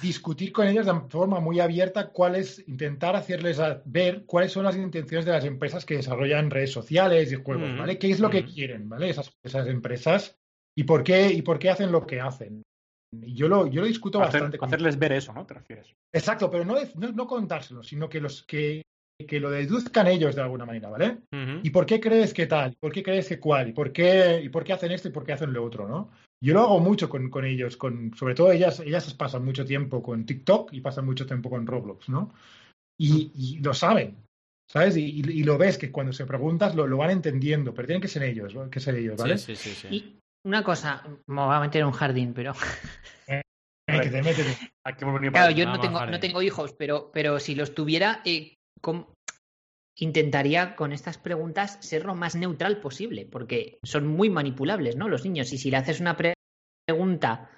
[0.03, 4.75] discutir con ellos de forma muy abierta cuál es, intentar hacerles ver cuáles son las
[4.75, 7.97] intenciones de las empresas que desarrollan redes sociales y juegos, Mm, ¿vale?
[7.97, 8.47] ¿Qué es lo que mm.
[8.53, 9.09] quieren, ¿vale?
[9.09, 10.37] Esas, esas empresas
[10.77, 12.61] y por qué y por qué hacen lo que hacen.
[13.13, 15.45] Y yo lo, yo lo discuto Hacer- bastante con hacerles ver eso, ¿no?
[15.45, 15.93] ¿Te refieres?
[16.13, 18.81] Exacto, pero no, no, no contárselo, sino que los que,
[19.27, 21.19] que lo deduzcan ellos de alguna manera, ¿vale?
[21.63, 22.73] ¿Y por qué crees que tal?
[22.79, 23.69] ¿Por qué crees que cuál?
[23.69, 26.09] ¿Y por qué, y por qué hacen esto y por qué hacen lo otro, no?
[26.43, 30.01] Yo lo hago mucho con, con ellos, con, sobre todo ellas, ellas pasan mucho tiempo
[30.01, 32.33] con TikTok y pasan mucho tiempo con Roblox, ¿no?
[32.99, 34.15] Y, y lo saben,
[34.71, 34.97] ¿sabes?
[34.97, 38.01] Y, y- y lo ves que cuando se preguntas lo, lo van entendiendo, pero tienen
[38.01, 39.37] que ser ellos, que ser ellos, ¿vale?
[39.37, 39.87] Sí, sí, sí, sí.
[39.95, 42.53] Y una cosa, me voy a meter en un jardín, pero
[43.87, 46.11] Eh, que te metes- Aquí hemos venido claro, yo no tengo, jardín.
[46.13, 49.13] no tengo hijos, pero, pero si los tuviera, eh, ¿cómo-
[49.99, 55.09] intentaría con estas preguntas ser lo más neutral posible, porque son muy manipulables, ¿no?
[55.09, 55.51] Los niños.
[55.51, 56.35] Y si le haces una pre-
[56.87, 57.49] pregunta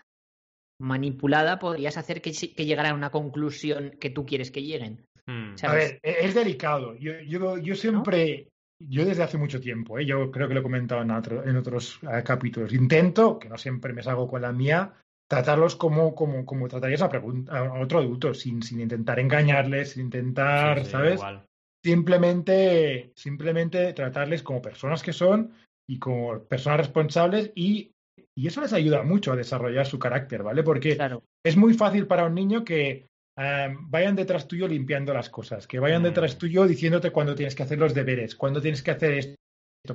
[0.82, 5.06] manipulada, podrías hacer que, que llegara a una conclusión que tú quieres que lleguen.
[5.28, 5.56] Mm.
[5.62, 6.96] A ver, e- es delicado.
[6.98, 10.05] Yo, yo, yo siempre, yo desde hace mucho tiempo, ¿eh?
[10.05, 13.57] yo creo que lo he comentado en, otro- en otros eh, capítulos, intento, que no
[13.57, 14.93] siempre me salgo con la mía,
[15.29, 20.79] tratarlos como, como, como tratarías a, a otro adulto, sin, sin intentar engañarles, sin intentar,
[20.79, 21.15] Sí, sí, ¿sabes?
[21.15, 21.45] igual.
[21.86, 25.51] Simplemente, simplemente tratarles como personas que son
[25.88, 27.91] y como personas responsables y,
[28.36, 30.63] y eso les ayuda mucho a desarrollar su carácter, ¿vale?
[30.63, 31.23] Porque Claro.
[31.45, 33.07] es muy fácil para un niño que
[33.38, 36.06] eh, vayan detrás tuyo limpiando las cosas, que vayan Mm.
[36.06, 39.36] detrás tuyo diciéndote cuándo tienes que hacer los deberes, cuándo tienes que hacer esto,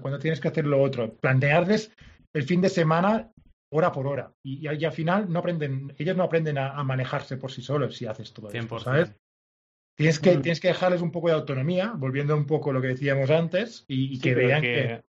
[0.01, 1.93] cuándo tienes que hacer lo otro, plantearles
[2.35, 3.31] el fin de semana
[3.73, 7.37] hora por hora y, y al final no aprenden, ellos no aprenden a, a manejarse
[7.37, 8.81] por sí solos si haces todo esto, 100%.
[8.85, 9.15] ¿sabes?
[9.97, 10.43] Tienes que, Mm.
[10.43, 13.85] tienes que dejarles un poco de autonomía, volviendo un poco a lo que decíamos antes,
[13.89, 15.09] y, y Sí, que vean que- que...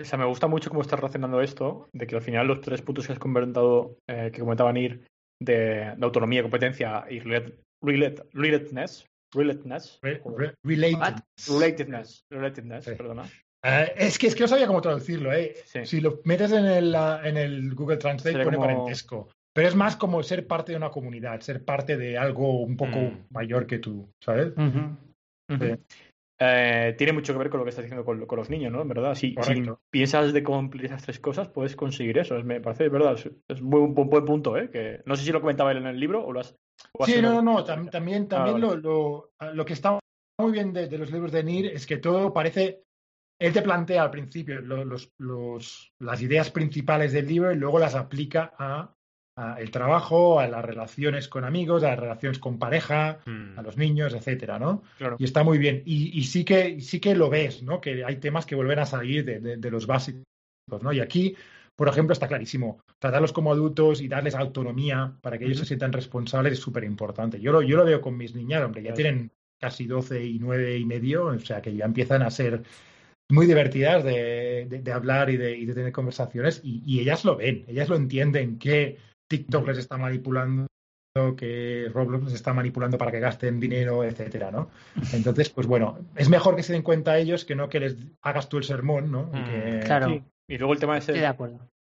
[0.00, 2.80] O sea, me gusta mucho cómo estás relacionando esto, de que al final los tres
[2.80, 5.04] puntos que has comentado, eh, que comentaban ir
[5.44, 12.90] de, de autonomía, competencia y relate- relate- relatedness, relatedness, re- re- relatedness, relatedness, Sí.
[12.96, 13.24] perdona.
[13.64, 15.54] Eh, es que es que no sabía cómo traducirlo, ¿eh?
[15.66, 15.86] Sí.
[15.86, 19.28] Si lo metes en el, en el Google Translate Sería pone como- parentesco.
[19.54, 22.98] Pero es más como ser parte de una comunidad, ser parte de algo un poco
[22.98, 23.26] Mm.
[23.30, 24.52] mayor que tú, ¿sabes?
[24.56, 25.74] Sí.
[26.44, 28.82] Eh, tiene mucho que ver con lo que estás diciendo con, los niños, ¿no?
[28.82, 32.36] En verdad, si, si, piensas de cumplir esas tres cosas, puedes conseguir eso.
[32.36, 33.16] Es, me parece, es verdad,
[33.48, 34.68] es, muy, un buen punto, ¿eh?
[34.68, 36.56] Que, no sé si lo comentaba él en el libro o lo has...
[37.06, 40.00] sí, no, no, no, también, también ah, lo, lo, que está
[40.40, 42.82] muy bien de, los libros de Nir es que todo parece...
[43.38, 47.94] Él te plantea al principio los, los, las ideas principales del libro y luego las
[47.94, 48.94] aplica a
[49.58, 53.58] el trabajo, a las relaciones con amigos, a las relaciones con pareja, hmm.
[53.58, 54.82] a los niños, etcétera, ¿no?
[55.18, 55.82] Y está muy bien.
[55.86, 57.80] Y, sí que sí que lo ves, ¿no?
[57.80, 60.22] Que hay temas que vuelven a salir de, los básicos,
[60.82, 60.92] ¿no?
[60.92, 61.34] Y aquí,
[61.74, 62.80] por ejemplo, está clarísimo.
[62.98, 67.40] Tratarlos como adultos y darles autonomía para que ellos se sientan responsables es súper importante.
[67.40, 70.76] Yo lo, yo lo veo con mis niñas, hombre, ya tienen casi 12 y 9
[70.76, 72.62] y medio, o sea que ya empiezan a ser
[73.30, 77.96] muy divertidas de, hablar y de, tener conversaciones y, y, ellas lo ven, ellas lo
[77.96, 78.98] entienden que
[79.32, 80.66] TikTok les está manipulando,
[81.38, 84.68] que Roblox les está manipulando para que gasten dinero, etcétera, ¿no?
[85.14, 88.50] Entonces, pues bueno, es mejor que se den cuenta ellos que no que les hagas
[88.50, 89.30] tú el sermón, ¿no?
[89.32, 90.22] Mm, claro.
[90.46, 91.34] Y luego el tema de,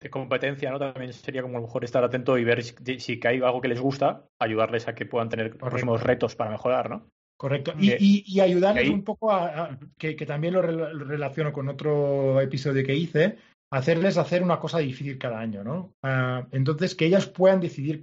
[0.02, 0.78] de, competencia, ¿no?
[0.78, 3.80] También sería como a lo mejor estar atento y ver si, hay algo que les
[3.80, 7.08] gusta, ayudarles a que puedan tener próximos retos para mejorar, ¿no?
[7.38, 7.74] Correcto.
[7.80, 13.38] Y, ayudarles un poco a, que, también lo, relaciono con otro episodio que hice,
[13.72, 15.94] hacerles hacer una cosa difícil cada año, ¿no?
[16.04, 18.02] Ah, entonces, que ellas puedan decidir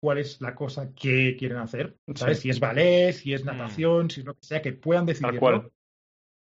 [0.00, 2.40] cuál es la cosa que quieren hacer, ¿sabes?
[2.40, 3.46] Si es ballet, si es mm.
[3.46, 5.70] natación, si es lo que sea, que puedan decidirlo.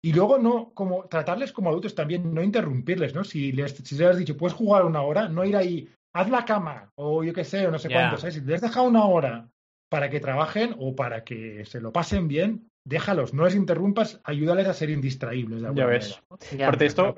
[0.04, 3.22] Y luego no, como tratarles como adultos también, no interrumpirles, ¿no?
[3.22, 6.44] Si les, si les has dicho, puedes jugar una hora, no ir ahí, haz la
[6.44, 8.34] cama, o yo qué sé, o no sé cuánto, ¿sabes?
[8.34, 9.48] Si les has dejado una hora
[9.88, 14.66] para que trabajen o para que se lo pasen bien, déjalos, no les interrumpas, ayúdales
[14.66, 15.62] a ser indistraíbles.
[15.74, 16.20] ya ves.
[16.60, 17.14] Aparte esto,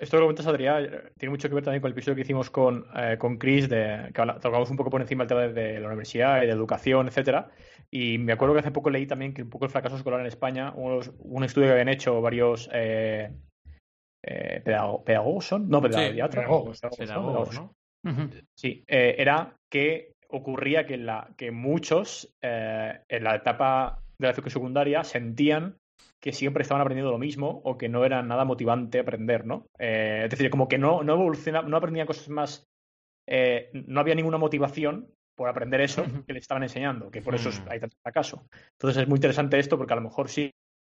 [0.00, 2.86] esto que comentas, Adrián, tiene mucho que ver también con el episodio que hicimos con,
[2.96, 6.42] eh, con Chris, de, que tocamos un poco por encima el tema de, la universidad
[6.42, 7.50] y de educación, etcétera.
[7.90, 10.26] Y me acuerdo que hace poco leí también que un poco el fracaso escolar en
[10.26, 13.30] España, un estudio que habían hecho varios eh,
[14.22, 15.68] eh pedagogos, ¿son?
[15.68, 17.74] No, pedagogos, pedagogos, ¿no?
[18.54, 24.62] Sí, eh, era que ocurría que, la, que muchos en la etapa de la educación
[24.62, 25.76] secundaria sentían
[26.20, 29.66] que siempre estaban aprendiendo lo mismo o que no era nada motivante aprender, ¿no?
[29.78, 32.68] Eh, es decir, como que no, no no aprendían cosas más,
[33.26, 37.48] eh, no había ninguna motivación por aprender eso que le estaban enseñando, que por eso
[37.48, 37.68] hmm.
[37.70, 38.46] hay tanto fracaso.
[38.72, 40.50] Entonces es muy interesante esto porque a lo mejor sí,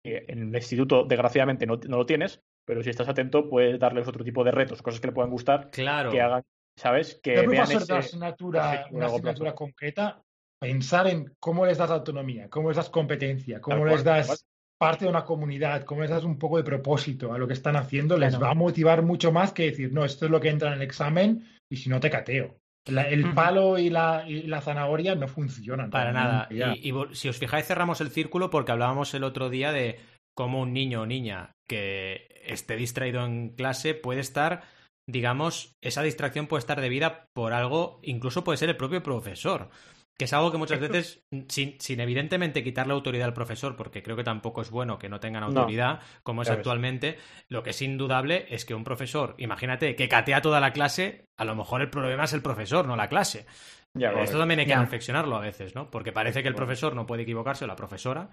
[0.03, 4.43] en el instituto desgraciadamente no, lo tienes, pero si estás atento puedes darles otro tipo
[4.43, 6.11] de retos, cosas que le puedan gustar, claro.
[6.11, 6.43] que hagan,
[6.77, 7.19] ¿sabes?
[7.23, 10.21] Que vean ese, asignatura, una asignatura concreta,
[10.59, 14.45] pensar en cómo les das autonomía, cómo les das competencia, cómo les das
[14.83, 18.17] parte de una comunidad, como esas un poco de propósito a lo que están haciendo,
[18.17, 20.73] les va a motivar mucho más que decir, no, esto es lo que entra en
[20.73, 22.57] el examen y si no te cateo.
[22.85, 25.89] el palo y la, la, zanahoria no funcionan.
[25.89, 26.49] Para nada.
[26.51, 30.01] Y, si os fijáis, cerramos el círculo porque hablábamos el otro día de
[30.35, 34.63] cómo un niño o niña que esté distraído en clase puede estar,
[35.07, 39.69] digamos, esa distracción puede estar debida por algo, incluso puede ser el propio profesor.
[40.17, 44.15] Que es algo que muchas veces, sin, sin, evidentemente quitarle autoridad al profesor, porque creo
[44.15, 47.17] que tampoco es bueno que no tengan autoridad, como es actualmente,
[47.49, 51.45] lo que es indudable es que un profesor, imagínate, que catea toda la clase, a
[51.45, 53.47] lo mejor el problema es el profesor, no la clase.
[53.95, 55.89] Esto también hay que reflexionarlo a veces, ¿no?
[55.89, 58.31] Porque parece que el profesor no puede equivocarse o la profesora,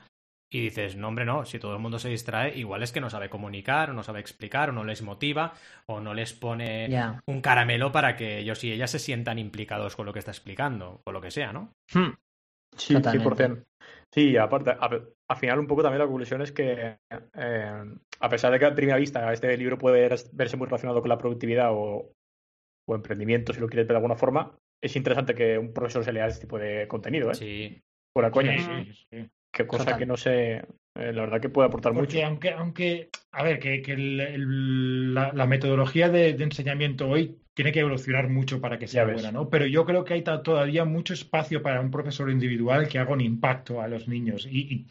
[0.53, 3.09] y dices, no, hombre, no, si todo el mundo se distrae, igual es que no
[3.09, 5.55] sabe comunicar, o no sabe explicar, o no les motiva,
[5.87, 6.91] o no les pone
[7.27, 11.03] un caramelo para que ellos y ellas se sientan implicados con lo que está explicando,
[11.05, 11.73] o lo que sea, ¿no?
[11.95, 12.15] Hmm.
[12.77, 13.65] Sí, por 100%.
[14.13, 16.99] Sí, aparte, al final un poco también la conclusión es que,
[17.35, 17.85] eh,
[18.19, 21.19] a pesar de que a primera vista este libro puede verse muy relacionado con la
[21.19, 22.13] productividad o,
[22.89, 26.13] o emprendimiento, si lo quieres ver de alguna forma, es interesante que un profesor se
[26.13, 27.35] lea este tipo de contenido, ¿eh?
[27.35, 27.83] Sí.
[28.13, 28.59] Por la coña.
[28.59, 30.63] Sí, sí, Qué cosa que no sé,
[30.97, 32.27] eh, la verdad que puede aportar Porque mucho.
[32.27, 38.61] Aunque, aunque, a ver, que, que la, metodología de, enseñamiento hoy tiene que evolucionar mucho
[38.61, 39.49] para que sea buena, ¿no?
[39.49, 43.21] Pero yo creo que hay todavía mucho espacio para un profesor individual que haga un
[43.21, 44.47] impacto a los niños.
[44.51, 44.87] Y,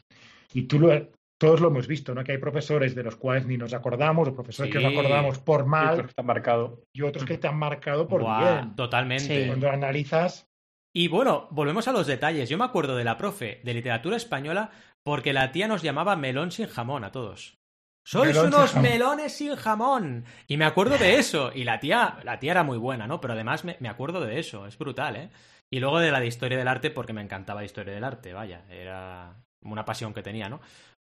[0.53, 2.23] y, tú lo, todos lo hemos visto, ¿no?
[2.23, 5.65] Que hay profesores de los cuales ni nos acordamos, o profesores que nos acordamos por
[5.65, 5.95] mal.
[5.95, 6.83] Y otros que te han marcado.
[6.93, 8.75] Y otros que te han marcado por bien.
[8.75, 9.47] Totalmente.
[9.47, 10.48] Cuando analizas,
[10.93, 12.49] y bueno, volvemos a los detalles.
[12.49, 14.71] Yo me acuerdo de la profe de literatura española
[15.03, 17.57] porque la tía nos llamaba melón sin jamón a todos.
[18.03, 20.25] Sois unos melones sin jamón.
[20.47, 21.51] Y me acuerdo de eso.
[21.53, 23.21] Y la tía, la tía era muy buena, ¿no?
[23.21, 24.65] Pero además me, acuerdo de eso.
[24.65, 25.29] Es brutal, ¿eh?
[25.71, 28.33] Y luego de la de historia del arte porque me encantaba la historia del arte,
[28.33, 28.65] vaya.
[28.69, 30.59] Era una pasión que tenía, ¿no?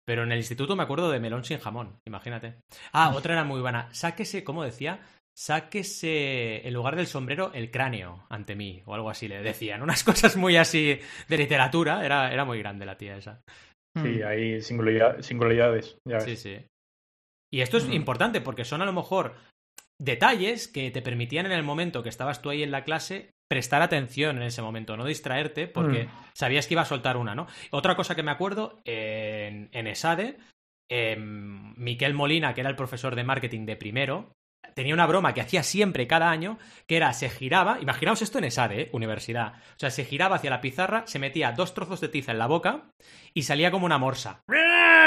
[0.04, 2.60] Pero en el instituto me acuerdo de melón sin jamón, imagínate.
[2.92, 3.88] Ah, otra era muy buena.
[3.92, 5.00] Sáquese, ¿cómo decía?
[5.36, 9.82] Sáquese en lugar del sombrero el cráneo ante mí, o algo así le decían.
[9.82, 13.40] Unas cosas muy así de literatura, era, era muy grande la tía esa.
[13.96, 14.26] Sí, Hmm.
[14.26, 15.98] hay singularidad- singularidades.
[16.08, 16.24] Ya ves.
[16.24, 16.56] Sí, sí.
[17.52, 17.92] Y esto es Mm.
[17.92, 19.34] importante porque son a lo mejor
[20.00, 23.82] detalles que te permitían en el momento que estabas tú ahí en la clase prestar
[23.82, 26.10] atención en ese momento, no distraerte porque Mm.
[26.34, 27.46] sabías que iba a soltar una, ¿no?
[27.70, 30.38] Otra cosa que me acuerdo en, en ESADE,
[30.90, 34.32] em, Miquel Molina, que era el profesor de marketing de primero,
[34.74, 38.44] tenía una broma que hacía siempre cada año, que era se giraba, imaginaos esto en
[38.44, 38.88] ESADE, ¿eh?
[38.92, 42.38] universidad, o sea, se giraba hacia la pizarra, se metía dos trozos de tiza en
[42.38, 42.84] la boca
[43.34, 44.40] y salía como una morsa.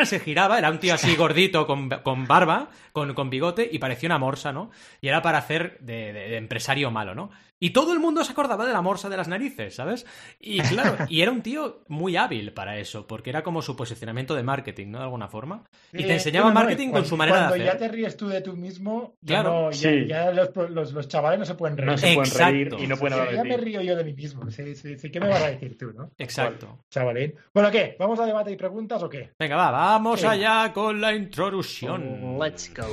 [0.04, 4.08] Se giraba, era un tío así gordito, con, con barba, con, con bigote, y parecía
[4.08, 4.70] una morsa, ¿no?
[5.02, 7.32] Y era para hacer de, de- de empresario malo, ¿no?
[7.58, 10.06] Y todo el mundo se acordaba de la morsa de las narices, ¿sabes?
[10.40, 10.60] Y
[10.98, 14.44] claro, y era un tío muy hábil para eso, porque era como su posicionamiento de
[14.44, 14.98] marketing, ¿no?
[14.98, 15.64] De alguna forma.
[15.94, 17.74] Y te Eh, enseñaba no, marketing con cuando- su manera de Cuando hacer.
[17.74, 20.06] ya te ríes tú de tú mismo, ya Claro, no- ya, sí.
[20.08, 21.92] ya los, los- los chavales no se pueden reír.
[21.92, 22.52] No se pueden Exacto.
[22.52, 24.52] reír y no pueden Sí, hablar ya me río yo de mí mismo.
[24.52, 26.12] Sí, sí, sí, ¿Qué me vas a decir tú, no?
[26.18, 26.80] Exacto.
[26.90, 27.34] Chavalín.
[27.54, 27.96] Bueno, ¿qué?
[27.98, 29.32] ¿Vamos a debate y preguntas o qué?
[29.40, 30.26] Venga, va, vamos Sí.
[30.28, 32.38] allá con la introducción.
[32.38, 32.86] Let's go.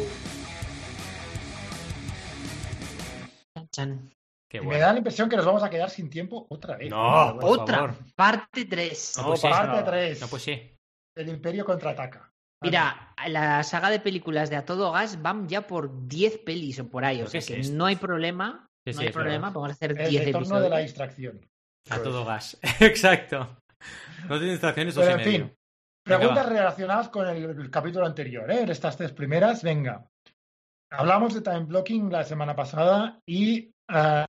[3.71, 4.11] Chan,
[4.61, 6.91] Me da la impresión que nos vamos a quedar sin tiempo otra vez.
[6.91, 7.95] No, por Otra, favor.
[8.15, 9.15] parte 3.
[9.19, 9.49] No, pues sí.
[9.49, 9.85] Parte nada.
[9.85, 10.21] 3.
[10.21, 10.77] No, pues sí.
[11.17, 12.31] El Imperio contraataca.
[12.63, 16.89] Mira, la saga de películas de A Todo Gas van ya por 10 pelis o
[16.89, 17.17] por ahí.
[17.23, 18.67] O ¿Pero sea que es no hay problema.
[18.87, 19.53] Sí, no sí, hay problema, verdad.
[19.53, 20.63] podemos hacer El 10 retorno episodios.
[20.65, 21.51] de la distracción.
[21.91, 22.59] A todo gas.
[22.81, 23.57] Exacto.
[24.29, 25.25] No tiene distracciones y en medio.
[25.47, 25.55] fin,
[26.05, 28.65] preguntas relacionadas con el, el capítulo anterior, ¿eh?
[28.69, 30.07] Estas tres primeras, venga.
[30.91, 34.25] Hablamos de time blocking la semana pasada y ah,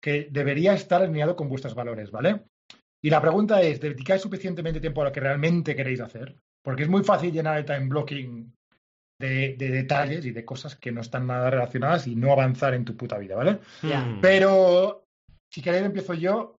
[0.00, 2.42] que debería estar alineado con vuestros valores, ¿vale?
[3.02, 6.36] Y la pregunta es, ¿dedicáis suficientemente tiempo a lo que realmente queréis hacer?
[6.64, 8.52] Porque es muy fácil llenar el time blocking
[9.20, 12.84] de, de detalles y de cosas que no están nada relacionadas y no avanzar en
[12.84, 13.60] tu puta vida, ¿vale?
[13.82, 14.00] Ya.
[14.00, 14.20] Mm.
[14.20, 15.04] Pero
[15.52, 16.56] si queréis empiezo yo.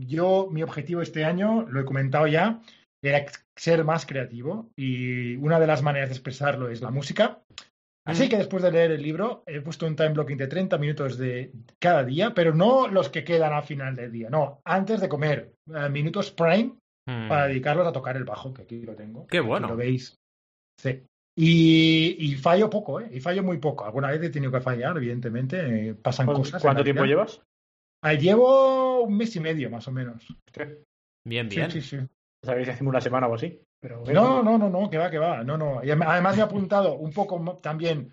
[0.00, 2.60] Yo, mi objetivo este año, lo he comentado ya,
[3.04, 7.42] era ser más creativo y una de las maneras de expresarlo es la música.
[8.04, 8.28] Así Mm.
[8.30, 11.52] que después de leer el libro, he puesto un time blocking de 30 minutos de
[11.78, 15.52] cada día, pero no los que quedan al final del día, no, antes de comer,
[15.74, 16.74] eh, minutos prime
[17.06, 17.28] Mm.
[17.28, 19.26] para dedicarlos a tocar el bajo, que aquí lo tengo.
[19.26, 19.68] Qué bueno.
[19.68, 20.16] Lo veis.
[20.80, 21.02] Sí.
[21.36, 23.08] Y, y fallo poco, ¿eh?
[23.12, 23.84] Y fallo muy poco.
[23.84, 25.88] Alguna vez he tenido que fallar, evidentemente.
[25.88, 26.60] eh, pasan cosas.
[26.62, 27.10] ¿Cuánto tiempo vida.
[27.14, 27.42] llevas?
[28.04, 30.26] Ah, llevo un mes y medio, más o menos.
[31.26, 31.70] Bien, Sí, bien.
[31.70, 31.98] sí, sí.
[32.44, 33.60] Sabéis que hacemos una semana o así.
[33.82, 35.42] Pero, No, no, no, no, que va, que va.
[35.42, 35.82] No, no.
[35.82, 38.12] Y adem- además me he apuntado un poco también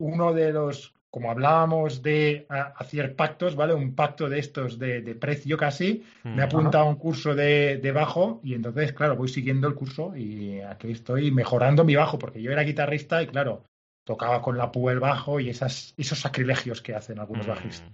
[0.00, 3.72] uno de los, como hablábamos de hacer pactos, ¿vale?
[3.72, 6.04] Un pacto de estos de, de precio casi.
[6.24, 6.48] Me he Mm.
[6.48, 10.60] apuntado a un curso de, de bajo y entonces, claro, voy siguiendo el curso y
[10.60, 13.62] aquí estoy mejorando mi bajo porque yo era guitarrista y, claro,
[14.04, 17.50] tocaba con la púa el bajo y esas, esos sacrilegios que hacen algunos Mm.
[17.50, 17.92] bajistas.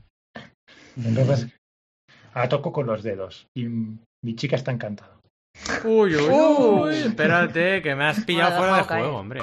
[0.97, 1.49] Entonces,
[2.33, 5.19] ahora toco con los dedos y mi chica está encantada.
[5.85, 6.95] Uy, uy, Uy.
[6.95, 9.43] Espérate, que me has pillado fuera de juego, hombre.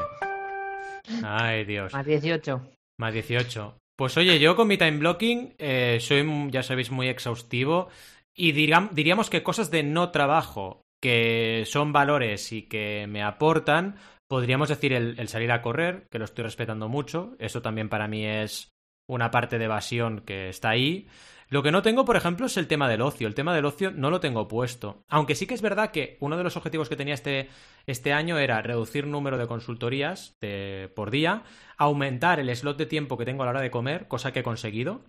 [1.24, 1.94] Ay, Dios.
[1.94, 2.62] Más 18.
[2.98, 3.78] Más 18.
[3.98, 7.90] Pues oye, yo con mi time blocking eh, soy, ya sabéis, muy exhaustivo.
[8.36, 13.96] Y diríamos que cosas de no trabajo, que son valores y que me aportan,
[14.30, 17.36] podríamos decir el, el salir a correr, que lo estoy respetando mucho.
[17.40, 18.70] Eso también para mí es
[19.10, 21.08] una parte de evasión que está ahí.
[21.52, 23.28] Lo que no tengo, por ejemplo, es el tema del ocio.
[23.28, 25.04] El tema del ocio no lo tengo puesto.
[25.10, 27.50] Aunque sí que es verdad que uno de los objetivos que tenía este,
[27.88, 31.42] este año era reducir número de consultorías de- por día,
[31.78, 34.44] aumentar el slot de tiempo que tengo a la hora de comer, cosa que he
[34.44, 35.02] conseguido.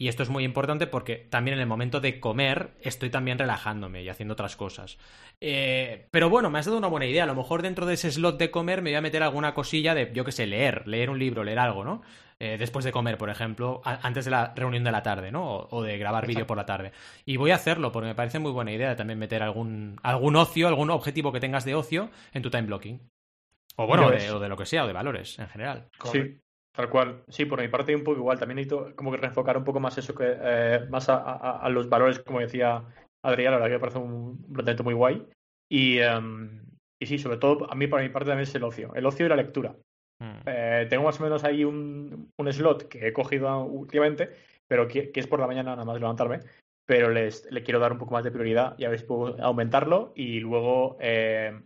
[0.00, 4.02] Y esto es muy importante porque también en el momento de comer estoy también relajándome
[4.04, 4.96] y haciendo otras cosas.
[5.40, 7.24] Eh, pero bueno, me has dado una buena idea.
[7.24, 9.96] A lo mejor dentro de ese slot de comer me voy a meter alguna cosilla
[9.96, 12.02] de, yo qué sé, leer, leer un libro, leer algo, ¿no?
[12.38, 15.44] Eh, después de comer, por ejemplo, antes de la reunión de la tarde, ¿no?
[15.44, 16.92] O, o de grabar vídeo por la tarde.
[17.24, 20.68] Y voy a hacerlo porque me parece muy buena idea también meter algún, algún ocio,
[20.68, 23.00] algún objetivo que tengas de ocio en tu time blocking.
[23.74, 25.88] O bueno, Ya de, o de lo que sea, o de valores en general.
[26.12, 26.38] Sí,
[26.78, 27.24] tal cual.
[27.28, 28.38] Sí, por mi parte un poco igual.
[28.38, 31.68] También necesito como que reenfocar un poco más eso que eh, más a, a- a
[31.70, 32.84] los valores, como decía
[33.24, 35.26] Adrián, la verdad que me parece un planteamiento muy guay.
[35.68, 36.62] Y, em,
[37.00, 38.94] y sí, sobre todo a mí por mi parte también es el ocio.
[38.94, 39.74] El ocio y la lectura.
[40.20, 40.38] Mm.
[40.46, 44.30] Eh, tengo más o menos ahí un, un slot que he cogido últimamente,
[44.68, 46.40] pero que, que es por la mañana nada más levantarme.
[46.86, 49.36] Pero les, le quiero dar un poco más de prioridad y a ver si puedo
[49.42, 50.12] aumentarlo.
[50.14, 51.60] Y luego eh,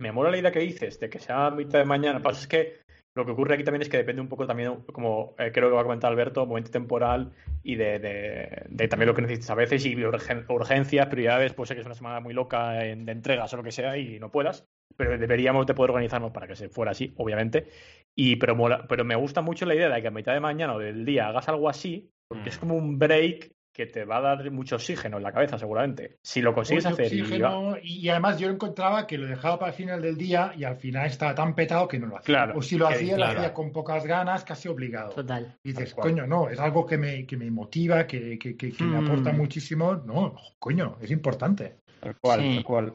[0.00, 2.14] me mola la idea que dices de que sea a mitad de mañana.
[2.14, 2.87] Lo que pasa es que
[3.18, 5.74] lo que ocurre aquí también es que depende un poco también, como eh, creo que
[5.74, 9.54] va a comentar Alberto, momento temporal y de, de- de también lo que necesites a
[9.54, 11.52] veces y urgen- urgencias, prioridades.
[11.52, 13.96] Puede ser que es una semana muy loca en- de entregas o lo que sea
[13.98, 14.66] y no puedas,
[14.96, 17.66] pero deberíamos de poder organizarnos para que se fuera así, obviamente.
[18.14, 20.74] Y pero, mola- pero me gusta mucho la idea de que a mitad de mañana
[20.74, 22.60] o del día hagas algo así, porque es Mm.
[22.60, 26.16] como un break que te va a dar mucho oxígeno en la cabeza, seguramente.
[26.20, 29.56] Si lo consigues Mucho hacer y- oxígeno, y, y además yo encontraba que lo dejaba
[29.60, 32.34] para el final del día y al final estaba tan petado que no lo hacía.
[32.34, 33.34] Claro, o si lo hacía, claro.
[33.34, 35.10] lo hacía con pocas ganas, casi obligado.
[35.10, 35.56] Total.
[35.62, 38.82] Y dices, coño, no, es algo que me, que me motiva, que, que, que, que
[38.84, 39.06] me Mm.
[39.06, 39.94] aporta muchísimo.
[39.94, 41.76] No, coño, es importante.
[42.00, 42.54] Tal cual, Sí.
[42.56, 42.92] tal cual.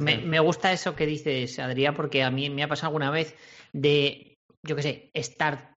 [0.00, 0.24] Me, 100%.
[0.24, 3.36] me gusta eso que dices, Adrián, porque a mí me ha pasado alguna vez
[3.74, 5.74] de, yo qué sé, estar,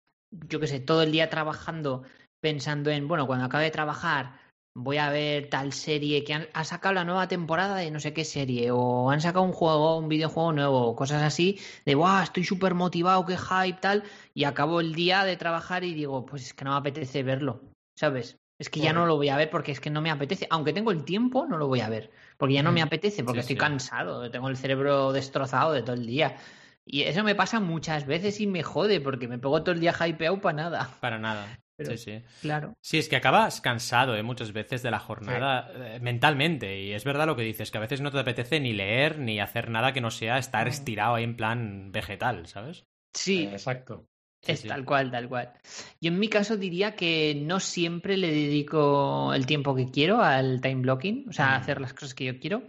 [0.48, 2.04] yo qué sé, todo el día trabajando
[2.40, 4.34] pensando en, bueno, cuando acabe de trabajar
[4.80, 8.14] voy a ver tal serie que han, ha sacado la nueva temporada de no sé
[8.14, 12.44] qué serie, o han sacado un juego, un videojuego nuevo, cosas así, de, wow, estoy
[12.44, 14.04] súper motivado, qué hype, tal,
[14.36, 17.62] y acabo el día de trabajar y digo, pues es que no me apetece verlo,
[17.96, 18.38] ¿sabes?
[18.60, 20.48] Es que ya no lo voy a ver porque es que no me apetece.
[20.50, 22.10] Aunque tengo el tiempo, no lo voy a ver.
[22.38, 22.88] Porque ya no me Mm.
[22.88, 23.60] apetece, porque Sí, estoy sí.
[23.60, 26.38] cansado, tengo el cerebro destrozado de todo el día.
[26.84, 29.94] Y eso me pasa muchas veces y me jode, porque me pego todo el día
[30.08, 30.90] hypeado para nada.
[31.02, 31.60] Para nada.
[31.78, 32.24] Pero- Sí, sí.
[32.42, 32.74] Claro.
[32.82, 34.24] Sí, es que acabas cansado ¿eh?
[34.24, 36.82] muchas veces de la jornada eh, mentalmente.
[36.82, 39.40] Y es verdad lo que dices, que a veces no te apetece ni leer ni
[39.40, 40.70] hacer nada que no sea estar Mm.
[40.70, 42.84] estirado ahí en plan vegetal, ¿sabes?
[43.16, 44.06] Sí, Exacto.
[44.44, 44.68] Sí, es sí.
[44.68, 45.52] tal cual, tal cual.
[46.00, 50.62] Yo en mi caso diría que no siempre le dedico el tiempo que quiero al
[50.62, 51.62] time blocking, o sea, a Mm.
[51.62, 52.64] hacer las cosas que yo quiero,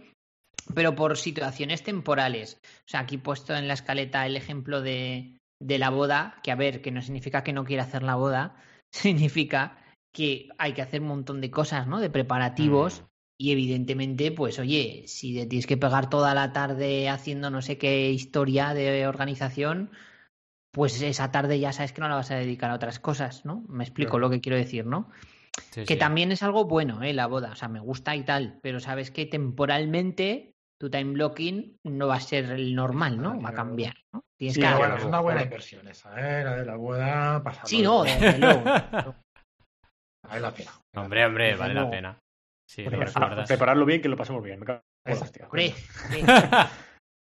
[0.73, 2.57] pero por situaciones temporales.
[2.63, 6.51] O sea, aquí he puesto en la escaleta el ejemplo de, de la boda, que
[6.51, 8.55] a ver, que no significa que no quiera hacer la boda,
[9.31, 9.77] significa
[10.13, 11.99] que hay que hacer un montón de cosas, ¿no?
[11.99, 13.01] De preparativos.
[13.01, 13.05] Mm.
[13.41, 17.77] Y evidentemente, pues oye, si te tienes que pegar toda la tarde haciendo no sé
[17.77, 19.91] qué historia de organización,
[20.71, 23.63] pues esa tarde ya sabes que no la vas a dedicar a otras cosas, ¿no?
[23.69, 24.27] Me explico Claro.
[24.27, 25.09] lo que quiero decir, ¿no?
[25.71, 25.99] Sí, Que sí.
[25.99, 27.13] también es algo bueno, ¿eh?
[27.13, 31.77] La boda, o sea, me gusta y tal, pero sabes que temporalmente tu time blocking
[31.83, 33.39] no va a ser el normal, ¿no?
[33.41, 34.23] Va a cambiar, ¿no?
[34.37, 36.43] Tienes Sí, que bueno, es una buena inversión esa, ¿eh?
[36.43, 37.65] La de la boda pasada.
[37.65, 38.63] Sí, no, desde luego.
[38.63, 40.71] Vale la pena.
[40.95, 42.19] Hombre, hombre, vale la pena.
[42.69, 43.47] Sí, lo recuerdas.
[43.47, 44.59] prepararlo bien, que lo pasemos bien.
[44.59, 45.17] Me cago en.
[45.43, 45.73] Hombre,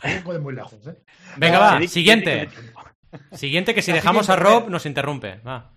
[0.33, 1.03] de muy lejos, ¿eh?
[1.37, 2.49] Venga, va, siguiente.
[3.31, 5.37] Siguiente que si La dejamos a Rob nos interrumpe.
[5.47, 5.73] Va.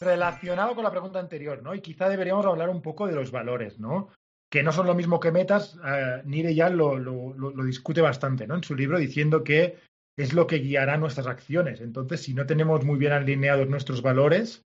[0.00, 1.74] Relacionado con la pregunta anterior, ¿no?
[1.74, 4.08] Y quizá deberíamos hablar un poco de los valores, ¿no?
[4.50, 5.78] Que no son lo mismo que metas.
[5.84, 8.54] eh, Nire ya lo, lo- discute bastante, ¿no?
[8.56, 9.76] En su libro diciendo que
[10.16, 11.80] es lo que guiará nuestras acciones.
[11.80, 14.62] Entonces, si no tenemos muy bien alineados nuestros valores,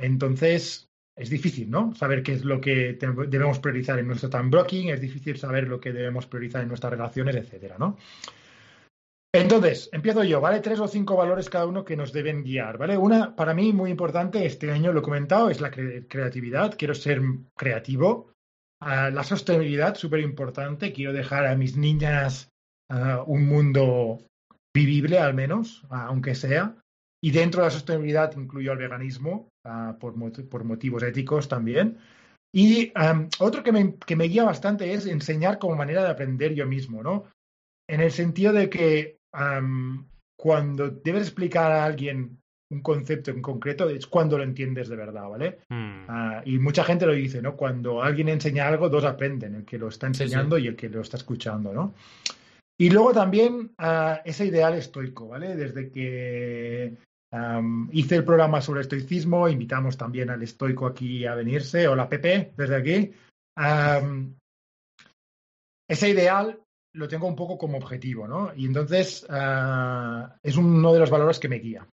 [0.00, 1.94] entonces es difícil, ¿no?
[1.94, 5.80] Saber qué es lo que debemos priorizar en nuestro time blocking, es difícil saber lo
[5.80, 7.96] que debemos priorizar en nuestras relaciones, etcétera, ¿no?
[9.32, 10.60] Entonces, empiezo yo, ¿vale?
[10.60, 12.96] Tres o cinco valores cada uno que nos deben guiar, ¿vale?
[12.96, 16.74] Una, para mí, muy importante, este año lo he comentado, es la cre- creatividad.
[16.78, 17.20] Quiero ser
[17.54, 18.32] creativo.
[18.80, 20.92] La sostenibilidad, súper importante.
[20.92, 22.50] Quiero dejar a mis niñas
[23.26, 24.26] un mundo
[24.74, 26.76] vivible, al menos, aunque sea.
[27.22, 29.48] Y dentro de la sostenibilidad incluyo el veganismo,
[29.98, 30.14] por,
[30.48, 31.98] por motivos éticos también.
[32.54, 32.92] Y
[33.38, 37.02] otro que me, que me guía bastante es enseñar como manera de aprender yo mismo,
[37.02, 37.24] ¿no?
[37.88, 39.18] En el sentido de que
[40.38, 42.38] cuando debes explicar a alguien
[42.70, 45.58] un concepto en concreto es cuando lo entiendes de verdad, ¿vale?
[45.68, 46.04] Mm.
[46.08, 47.56] Ah, y mucha gente lo dice, ¿no?
[47.56, 50.22] Cuando alguien enseña algo, dos aprenden, el que lo está Sí, sí.
[50.24, 51.94] enseñando y el que lo está escuchando, ¿no?
[52.78, 55.54] Y luego también ah, ese ideal estoico, ¿vale?
[55.56, 56.94] Desde que
[57.92, 61.86] hice el programa sobre estoicismo, invitamos también al estoico aquí a venirse.
[61.86, 63.12] Hola Pepe, desde aquí.
[65.88, 66.58] Ese ideal
[66.94, 68.52] lo tengo un poco como objetivo, ¿no?
[68.56, 71.86] Y entonces ah, es uno de los valores que me guía.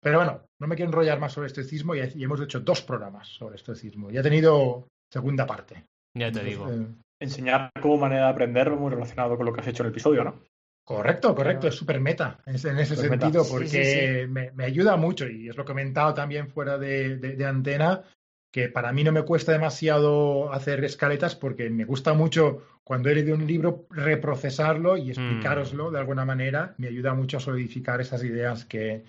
[0.00, 3.28] Pero bueno, no me quiero enrollar más sobre estoicismo y, y hemos hecho dos programas
[3.28, 4.10] sobre estoicismo.
[4.10, 5.84] Ya he tenido segunda parte.
[6.14, 6.68] Ya te digo.
[6.70, 6.86] Eh,
[7.20, 10.22] Enseñar como manera de aprender, muy relacionado con lo que has hecho en el episodio,
[10.22, 10.40] ¿no?
[10.84, 14.26] Correcto, correcto, es súper meta en ese, sentido, porque sí, sí.
[14.28, 17.44] Me, me ayuda mucho y es lo que he comentado también fuera de, de- de
[17.44, 18.04] antena,
[18.50, 23.14] que para mí no me cuesta demasiado hacer escaletas porque me gusta mucho cuando he
[23.16, 28.24] leído un libro reprocesarlo y explicároslo de alguna manera, me ayuda mucho a solidificar esas
[28.24, 29.04] ideas que,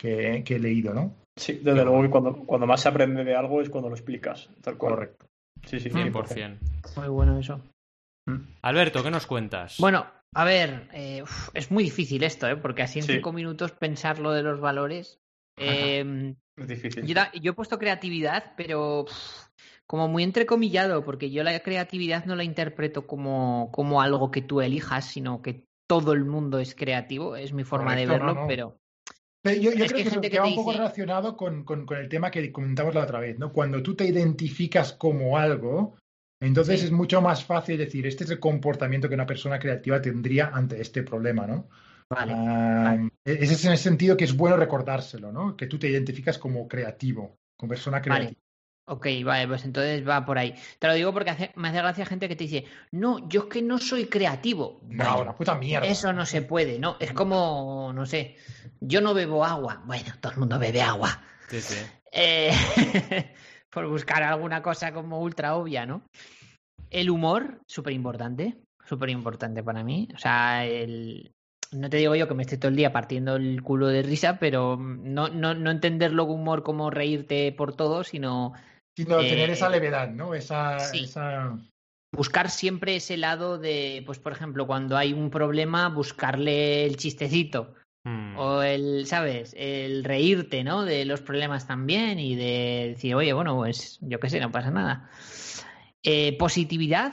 [0.00, 1.14] que- que he leído, ¿no?
[1.36, 4.48] Sí, desde luego que cuando, cuando más se aprende de algo es cuando lo explicas.
[4.62, 4.94] Tal cual.
[4.94, 5.26] Correcto.
[5.66, 6.58] Sí, sí, 100%.
[6.96, 7.60] Muy bueno eso.
[8.62, 9.76] Alberto, ¿qué nos cuentas?
[9.78, 12.56] Bueno, a ver, eh, uf, es muy difícil esto, ¿eh?
[12.56, 13.12] Porque así en Sí.
[13.14, 15.20] cinco minutos pensar lo de los valores.
[15.62, 17.06] Eh, Es difícil.
[17.06, 19.48] yo, da- yo he puesto creatividad, pero uf,
[19.86, 24.60] como muy entrecomillado, porque yo la creatividad no la interpreto como, como algo que tú
[24.62, 28.46] elijas, sino que todo el mundo es creativo, es mi forma de no, verlo, no.
[28.46, 28.78] pero
[29.42, 31.96] Pero yo, creo que que, gente que va un poco dice- relacionado con, con- con
[31.98, 33.52] el tema que comentamos la otra vez, ¿no?
[33.52, 35.96] Cuando tú te identificas como algo,
[36.42, 36.86] entonces Sí.
[36.86, 40.80] es mucho más fácil decir, este es el comportamiento que una persona creativa tendría ante
[40.80, 41.68] este problema, ¿no?
[42.12, 42.32] vale.
[42.36, 45.56] Ah, ese es en el sentido que es bueno recordárselo, ¿no?
[45.56, 48.36] Que tú te identificas como creativo, como persona Vale.
[48.92, 50.52] Ok, vale, pues entonces va por ahí.
[50.80, 53.46] Te lo digo porque hace- me hace gracia gente que te dice, no, yo es
[53.46, 54.80] que no soy creativo.
[54.82, 55.86] No, Bueno, una puta mierda.
[55.86, 56.96] Eso no se puede, ¿no?
[56.98, 58.34] Es como, no sé,
[58.80, 59.80] yo no bebo agua.
[59.86, 61.22] Bueno, todo el mundo bebe agua.
[61.48, 61.76] Sí, sí.
[62.10, 62.50] Eh,
[63.70, 66.02] por buscar alguna cosa como ultra obvia, ¿no?
[66.90, 70.08] El humor, súper importante, súper importante para mí.
[70.16, 71.30] O sea, el...
[71.70, 74.40] no te digo yo que me esté todo el día partiendo el culo de risa,
[74.40, 78.52] pero no, no, no entenderlo humor como reírte por todo, sino
[78.96, 80.34] Sino Eh, tener esa levedad, ¿no?
[80.34, 81.04] Esa, sí.
[81.04, 81.56] esa...
[82.12, 87.74] buscar siempre ese lado de, pues por ejemplo, cuando hay un problema, buscarle el chistecito.
[88.04, 88.36] Mm.
[88.38, 89.54] O el, ¿sabes?
[89.58, 90.84] El reírte, ¿no?
[90.84, 94.70] De los problemas también y de decir, oye, bueno, pues yo qué sé, no pasa
[94.70, 95.10] nada.
[96.02, 97.12] Eh, positividad.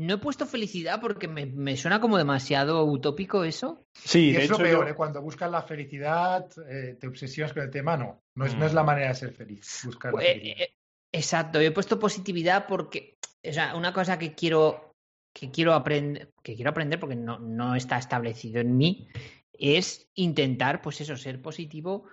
[0.00, 3.84] No he puesto felicidad porque me, me suena como demasiado utópico eso.
[3.94, 4.94] Sí, Y de es lo peor, yo- ¿eh?
[4.94, 8.22] Cuando buscas la felicidad, eh, te obsesionas con el tema, no.
[8.36, 8.68] No es, no Mm.
[8.68, 10.56] es la manera de ser feliz, buscar la Eh, felicidad.
[10.60, 10.74] eh,
[11.10, 14.94] exacto, yo he puesto positividad porque, o sea, una cosa que quiero,
[15.32, 19.08] que quiero aprender, que quiero aprender porque no, no está establecido en mí,
[19.52, 22.04] es intentar, pues eso, ser positivo,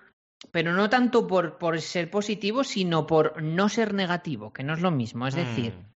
[0.50, 4.80] pero no tanto por, por ser positivo, sino por no ser negativo, que no es
[4.80, 5.28] lo mismo.
[5.28, 5.95] Es decir, Mm.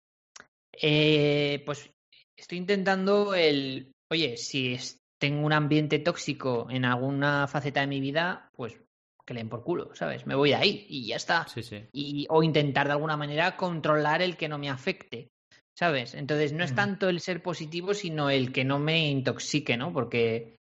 [0.80, 1.90] Eh, pues
[2.36, 8.00] estoy intentando el, oye, si es- tengo un ambiente tóxico en alguna faceta de mi
[8.00, 8.78] vida, pues
[9.26, 10.26] que le den por culo, ¿sabes?
[10.26, 11.46] Me voy de ahí y ya está.
[11.48, 11.84] Sí, sí.
[11.92, 15.28] Y, o intentar de alguna manera controlar el que no me afecte,
[15.76, 16.14] ¿sabes?
[16.14, 19.92] Entonces no es tanto el ser positivo, sino el que no me intoxique, ¿no?
[19.92, 20.56] Porque,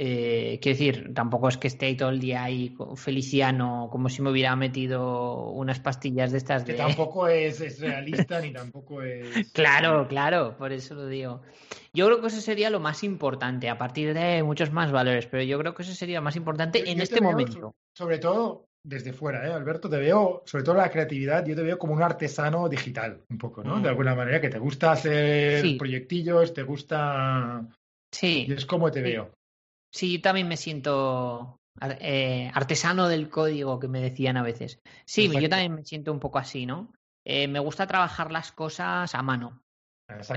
[0.00, 4.22] eh, quiero decir, tampoco es que esté ahí todo el día ahí feliciano, como si
[4.22, 6.78] me hubiera metido unas pastillas de estas Que de...
[6.78, 9.50] tampoco es, es realista ni tampoco es.
[9.52, 11.42] Claro, claro, por eso lo digo.
[11.92, 15.42] Yo creo que eso sería lo más importante, a partir de muchos más valores, pero
[15.42, 17.52] yo creo que eso sería lo más importante Yo- en yo este momento.
[17.60, 19.90] so- Sobre todo desde fuera, ¿eh, Alberto?
[19.90, 23.64] Te veo, sobre todo la creatividad, yo te veo como un artesano digital, un poco,
[23.64, 23.76] ¿no?
[23.78, 23.82] Mm.
[23.82, 25.74] De alguna manera, que te gusta hacer Sí.
[25.74, 27.66] proyectillos, te gusta.
[28.12, 29.04] Sí, Y es como te Sí.
[29.04, 29.30] veo.
[29.90, 31.60] Sí, yo también me siento
[32.00, 34.80] eh, artesano del código que me decían a veces.
[35.04, 36.92] Sí, yo también me siento un poco así, ¿no?
[37.24, 39.62] Eh, me gusta trabajar las cosas a mano.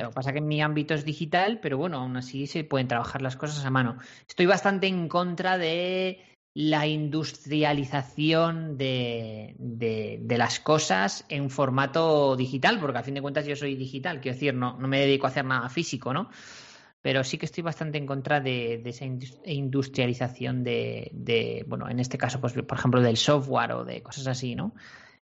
[0.03, 2.87] Lo que pasa que en mi ámbito es digital, pero bueno, aún así se pueden
[2.87, 3.97] trabajar las cosas a mano.
[4.27, 6.23] Estoy bastante en contra de
[6.53, 13.45] la industrialización de, de- de las cosas en formato digital, porque a fin de cuentas
[13.45, 16.29] yo soy digital, quiero decir, no, no me dedico a hacer nada físico, ¿no?
[17.01, 21.89] Pero sí que estoy bastante en contra de, de esa indus- industrialización de, de, bueno,
[21.89, 24.73] en este caso, pues, por ejemplo, del software o de cosas así, ¿no?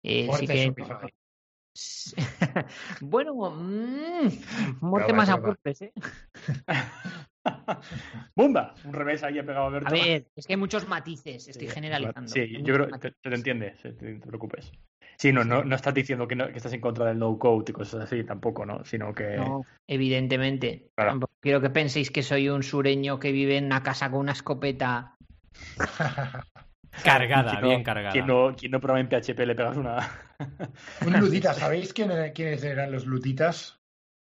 [0.04, 0.74] Eh, sí que
[3.02, 4.28] bueno, mm,
[4.82, 5.94] muerte más a golpes, ¿eh?
[8.36, 8.76] ¡Bumba!
[8.84, 9.88] Un revés ahí ha pegado Alberto.
[9.90, 12.34] A ver, es que hay muchos matices, estoy Sí, generalizando.
[12.34, 14.72] Sí, yo creo que te, te entiende, sí, te- no te preocupes.
[15.22, 17.66] Sí, no, no, no estás diciendo que, no- que estás en contra del no code
[17.70, 18.84] y cosas así, tampoco, ¿no?
[18.84, 19.36] Sino que.
[19.38, 20.88] No, evidentemente.
[20.96, 21.12] Claro.
[21.12, 24.32] Tampoco quiero que penséis que soy un sureño que vive en una casa con una
[24.32, 25.16] escopeta.
[27.04, 28.12] Cargada, no- bien cargada.
[28.14, 30.10] Quien no, quien no prueba en PHP le pegas una.
[31.06, 33.80] Un ludita, ¿sabéis quién- quiénes eran los luditas?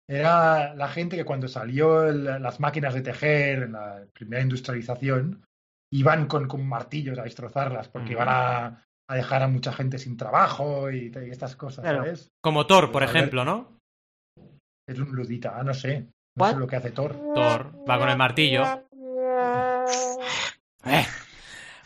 [0.10, 5.42] Era la gente que cuando salió el- las máquinas de tejer en la primera industrialización,
[5.94, 10.16] iban con, con martillos a destrozarlas porque iban a, a dejar a mucha gente sin
[10.18, 12.00] trabajo y, y estas cosas, Claro.
[12.00, 12.30] ¿sabes?
[12.42, 13.78] Como Thor, por ejemplo, ¿no?
[14.88, 16.08] Es un ludita, ah, no sé.
[16.36, 16.60] No sé What?
[16.60, 17.14] lo que hace Thor.
[17.36, 18.64] Thor va con el martillo.
[20.86, 21.06] Eh.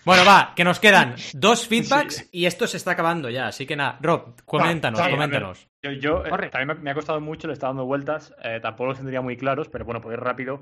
[0.05, 3.47] Bueno, va, que nos quedan dos feedbacks y esto se está acabando ya.
[3.47, 5.67] Así que nada, Rob, coméntanos, coméntanos.
[5.83, 8.89] Yo, yo, eh, también me, me ha costado mucho, le estaba dando vueltas, eh, tampoco
[8.89, 10.61] los tendría muy claros, pero bueno, por ir rápido.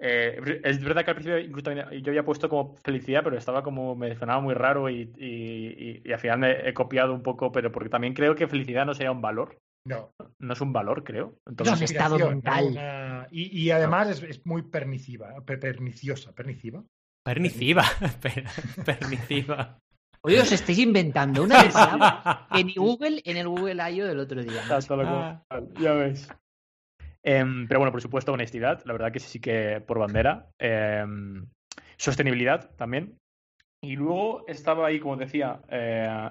[0.00, 3.62] Eh, es verdad que al principio incluso también yo había puesto como felicidad, pero estaba
[3.62, 7.22] como, me sonaba muy raro y, y, y- y al final me he copiado un
[7.22, 10.72] poco, pero porque también creo que felicidad no sería un valor, No, no es un
[10.72, 11.34] valor, creo.
[11.46, 12.50] es Entonces, No, estado aspiración, ¿no?
[12.50, 12.64] mental.
[12.72, 16.32] Una- Y, y además es, es muy perniciosa, perniciosa.
[17.24, 17.84] Perniciva.
[18.20, 18.44] Per-
[18.84, 19.78] Perniciva.
[20.22, 24.06] Oye, os estáis inventando una palabra en Google, en el Google I.O.
[24.06, 24.62] del otro día.
[24.68, 24.74] Lo
[25.06, 25.42] Ah.
[25.78, 26.28] ya ves.
[27.24, 30.50] Em, pero bueno, por supuesto, honestidad, la verdad que sí que por bandera.
[30.58, 31.46] Em,
[31.96, 33.16] sostenibilidad también.
[33.82, 36.28] Y luego estaba ahí, como decía, eh,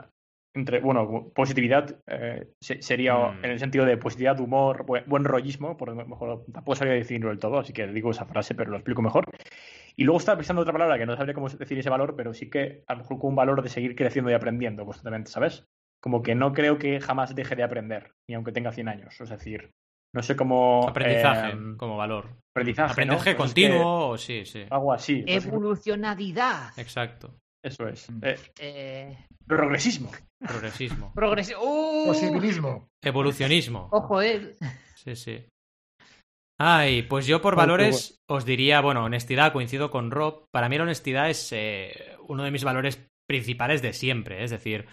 [0.55, 3.39] entre, bueno, positividad eh, se- sería Mm.
[3.45, 7.29] en el sentido de positividad, humor, buen, buen rollismo, por lo mejor tampoco sabría definirlo
[7.29, 9.25] del todo, así que digo esa frase, pero lo explico mejor.
[9.95, 12.49] Y luego estaba pensando otra palabra que no sabría cómo decir ese valor, pero sí
[12.49, 15.65] que a lo mejor con un valor de seguir creciendo y aprendiendo constantemente, ¿sabes?
[16.01, 19.19] Como que no creo que jamás deje de aprender, ni aunque tenga 100 años.
[19.21, 19.71] Es decir,
[20.13, 20.87] no sé cómo.
[20.87, 22.29] Aprendizaje em, como valor.
[22.55, 22.89] aprendizaje.
[23.05, 23.13] ¿no?
[23.13, 24.65] Aprendizaje Pues es que continuo, sí, sí.
[24.69, 25.23] Algo así.
[25.27, 26.77] Evolucionalidad.
[26.77, 27.33] Exacto.
[27.63, 28.09] Eso es.
[28.09, 28.19] Mm.
[28.23, 30.11] Eh, Eh, progresismo.
[30.39, 31.13] Progresismo.
[31.15, 32.05] progresi- ¡Uh!
[32.07, 32.87] Posibilismo.
[33.03, 33.87] Evolucionismo.
[33.91, 34.55] Ojo, eh.
[34.95, 35.45] Sí, sí.
[36.59, 40.45] Ay, pues yo por valores os diría, bueno, honestidad, coincido con Rob.
[40.51, 44.43] Para mí la honestidad es eh, uno de mis valores principales de siempre.
[44.43, 44.85] Es decir,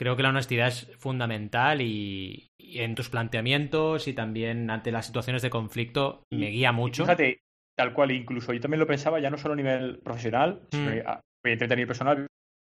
[0.00, 5.04] creo que la honestidad es fundamental y, y en tus planteamientos y también ante las
[5.04, 7.04] situaciones de conflicto me guía mucho.
[7.04, 7.40] Fíjate,
[7.76, 11.02] tal cual, incluso yo también lo pensaba ya no solo a nivel profesional, sino Mm.
[11.06, 12.26] a- evidentemente a nivel personal,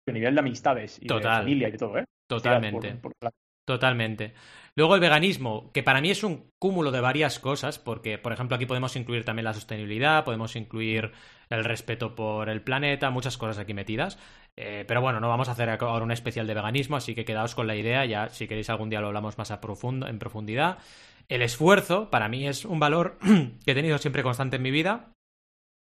[0.07, 1.31] a nivel de amistades y Total.
[1.31, 2.05] de familia y de todo, ¿eh?
[2.29, 2.91] Totalmente.
[2.91, 3.31] Por- por la-
[3.67, 4.33] Totalmente.
[4.77, 8.57] Luego el veganismo, que para mí es un cúmulo de varias cosas, porque, por ejemplo,
[8.57, 11.13] aquí podemos incluir también la sostenibilidad, podemos incluir
[11.49, 14.17] el respeto por el planeta, muchas cosas aquí metidas.
[14.57, 17.55] Eh, pero bueno, no vamos a hacer ahora un especial de veganismo, así que quedaos
[17.55, 20.77] con la idea, ya si queréis algún día lo hablamos más a en profundidad.
[21.29, 23.17] El esfuerzo, para mí, es un valor
[23.65, 25.13] que he tenido siempre constante en mi vida.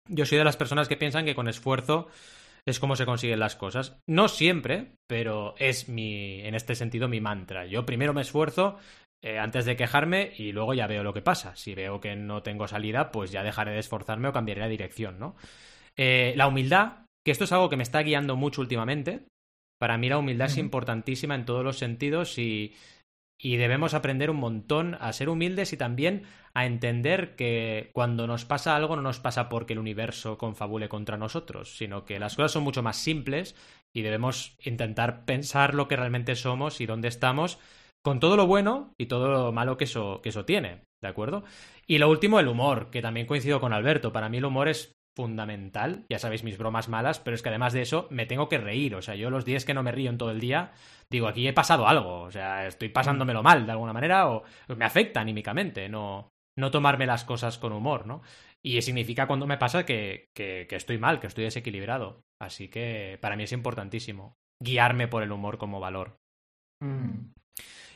[0.07, 2.09] Yo soy de las personas que piensan que con esfuerzo
[2.67, 4.01] es como se consiguen las cosas.
[4.07, 7.67] No siempre, pero es mi, en este sentido, mi mantra.
[7.67, 8.79] Yo primero me esfuerzo
[9.23, 11.57] eh, antes de quejarme y luego ya veo lo que pasa.
[11.57, 15.19] Si veo que no tengo salida, pues ya dejaré de esforzarme o cambiaré la dirección,
[15.19, 15.37] ¿no?
[15.97, 19.27] Eh, la humildad, que esto es algo que me está guiando mucho últimamente.
[19.79, 22.75] Para mí la humildad es importantísima en todos los sentidos y,
[23.45, 26.23] y debemos aprender un montón a ser humildes y también
[26.55, 31.17] a entender que cuando nos pasa algo no nos pasa porque el universo confabule contra
[31.17, 33.57] nosotros, sino que las cosas son mucho más simples
[33.93, 37.59] y debemos intentar pensar lo que realmente somos y dónde estamos
[38.05, 41.43] con todo lo bueno y todo lo malo que eso, que eso tiene, ¿de acuerdo?
[41.89, 44.13] Y lo último, el humor, que también coincido con Alberto.
[44.13, 46.05] Para mí el humor es fundamental.
[46.09, 48.95] Ya sabéis mis bromas malas, pero es que además de eso me tengo que reír.
[48.95, 50.73] O sea, yo los días que no me río en todo el día,
[51.11, 52.23] digo, aquí he pasado algo.
[52.23, 54.45] O sea, estoy pasándomelo mal de alguna manera o
[54.77, 55.89] me afecta anímicamente.
[55.89, 58.23] No, no tomarme las cosas con humor, ¿no?
[58.65, 62.21] Y significa cuando me pasa que, que, que estoy mal, que estoy desequilibrado.
[62.41, 66.17] Así que para mí es importantísimo guiarme por el humor como valor.
[66.81, 67.33] Mm.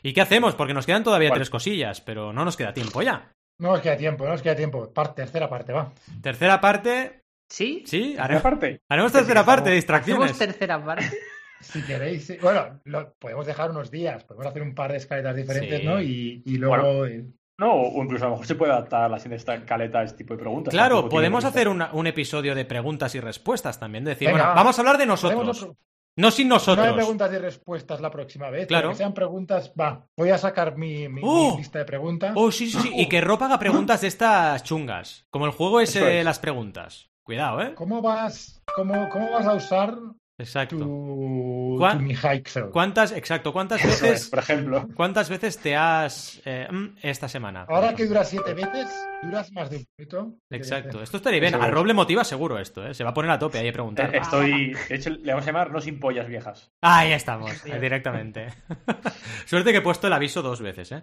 [0.02, 0.54] ¿Y qué hacemos?
[0.54, 3.32] Porque nos quedan todavía tres cosillas, pero no nos queda tiempo ya.
[3.58, 4.92] No nos queda tiempo, no nos queda tiempo.
[4.92, 5.92] Parte, tercera parte, va.
[6.22, 7.82] Tercera parte, ¿Sí?
[7.86, 8.80] sí, Tercera haremos, parte.
[8.88, 10.38] haremos tercera parte de ¿Hacemos distracciones.
[10.38, 11.10] tercera parte?
[11.58, 12.36] Si queréis, sí.
[12.42, 15.86] bueno, lo- podemos dejar unos días, podemos hacer un par de escaletas diferentes, Sí.
[15.86, 16.00] ¿no?
[16.02, 17.06] Y, y luego.
[17.06, 17.24] eh,
[17.58, 20.34] No, o incluso a lo mejor se puede adaptar la siguiente escaleta a este tipo
[20.34, 20.70] de preguntas.
[20.72, 24.04] Claro, podemos hacer una- un episodio de preguntas y respuestas también.
[24.04, 24.54] de Decir, Venga, bueno, va.
[24.54, 25.76] vamos a hablar de haremos nosotros, otro-
[26.16, 26.94] no sin No hay nosotros.
[26.94, 28.66] preguntas y respuestas la próxima vez.
[28.66, 28.90] Claro.
[28.90, 30.06] Que sean preguntas, va.
[30.16, 31.56] Voy a sacar mi, mi- mi ¡Oh!
[31.58, 32.32] lista de preguntas.
[32.34, 32.90] Oh, sí, sí, sí.
[32.94, 35.26] Y que Rob haga preguntas de estas chungas.
[35.30, 35.84] Como el juego de
[36.20, 36.24] es.
[36.24, 37.10] las preguntas.
[37.22, 37.74] Cuidado, ¿eh?
[37.74, 39.94] ¿Cómo vas, cómo, cómo vas a usar
[40.38, 40.76] Exacto.
[40.76, 42.70] tu, ¿Cuán- tu Mihaixel?
[42.70, 44.86] ¿Cuántas, exacto, cuántas es, veces, por ejemplo.
[44.94, 47.64] cuántas veces te has eh, mm, esta semana?
[47.68, 48.86] Ahora que duras siete veces,
[49.22, 50.34] duras más de un minuto.
[50.50, 51.02] Exacto.
[51.02, 51.54] Esto estaría bien.
[51.54, 51.72] Eso A es.
[51.72, 52.92] Rob le motiva seguro esto, ¿eh?
[52.92, 54.14] Se va a poner a tope ahí a preguntar.
[54.14, 54.74] Eh, Estoy.
[54.88, 56.70] De hecho, le vamos a llamar No sin pollas viejas.
[56.82, 58.48] Ahí estamos, directamente.
[59.46, 61.02] Suerte que he puesto el aviso dos veces, ¿eh?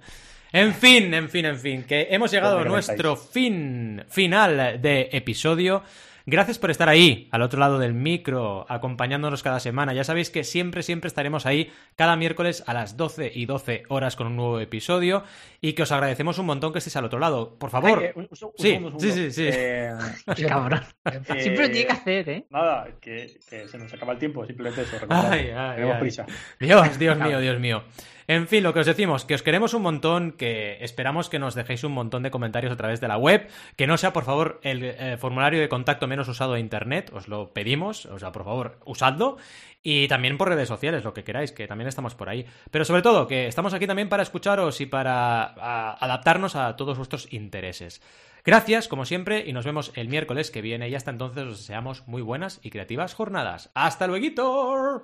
[0.51, 5.81] En fin, en fin, en fin, que hemos llegado a nuestro fin final de episodio.
[6.25, 9.93] Gracias por estar ahí, al otro lado del micro, acompañándonos cada semana.
[9.93, 14.15] Ya sabéis que siempre, siempre estaremos ahí cada miércoles a las 12 y 12 horas
[14.15, 15.23] con un nuevo episodio
[15.59, 17.55] y que os agradecemos un montón que estéis al otro lado.
[17.59, 19.49] Por favor, Ay, un- un Sí, sí, sí, sí.
[19.51, 19.91] Eh,
[20.35, 20.81] Qué cabrón.
[21.05, 22.45] eh, Siempre lo tiene que hacer, ¿eh?
[22.49, 24.95] Nada, que, que se nos acaba el tiempo, simplemente eso.
[25.09, 26.01] Ay, ay, Tenemos ay.
[26.01, 26.25] prisa.
[26.57, 27.83] Dios, Dios mío, Dios mío.
[28.27, 31.55] En fin, lo que os decimos, que os queremos un montón, que esperamos que nos
[31.55, 34.59] dejéis un montón de comentarios a través de la web, que no sea, por favor,
[34.63, 38.43] el eh, formulario de contacto menos usado de Internet, os lo pedimos, o sea, por
[38.45, 39.37] favor, usadlo,
[39.83, 42.45] y también por redes sociales, lo que queráis, que también estamos por ahí.
[42.71, 46.97] Pero sobre todo, que estamos aquí también para escucharos y para a- adaptarnos a todos
[46.97, 48.01] vuestros intereses.
[48.45, 52.07] Gracias, como siempre, y nos vemos el miércoles que viene, y hasta entonces os deseamos
[52.07, 53.71] muy buenas y creativas jornadas.
[53.73, 54.25] ¡Hasta luego!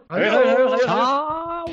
[0.10, 0.82] Adiós, adiós, adiós, adiós.
[0.86, 1.66] ¡Chao!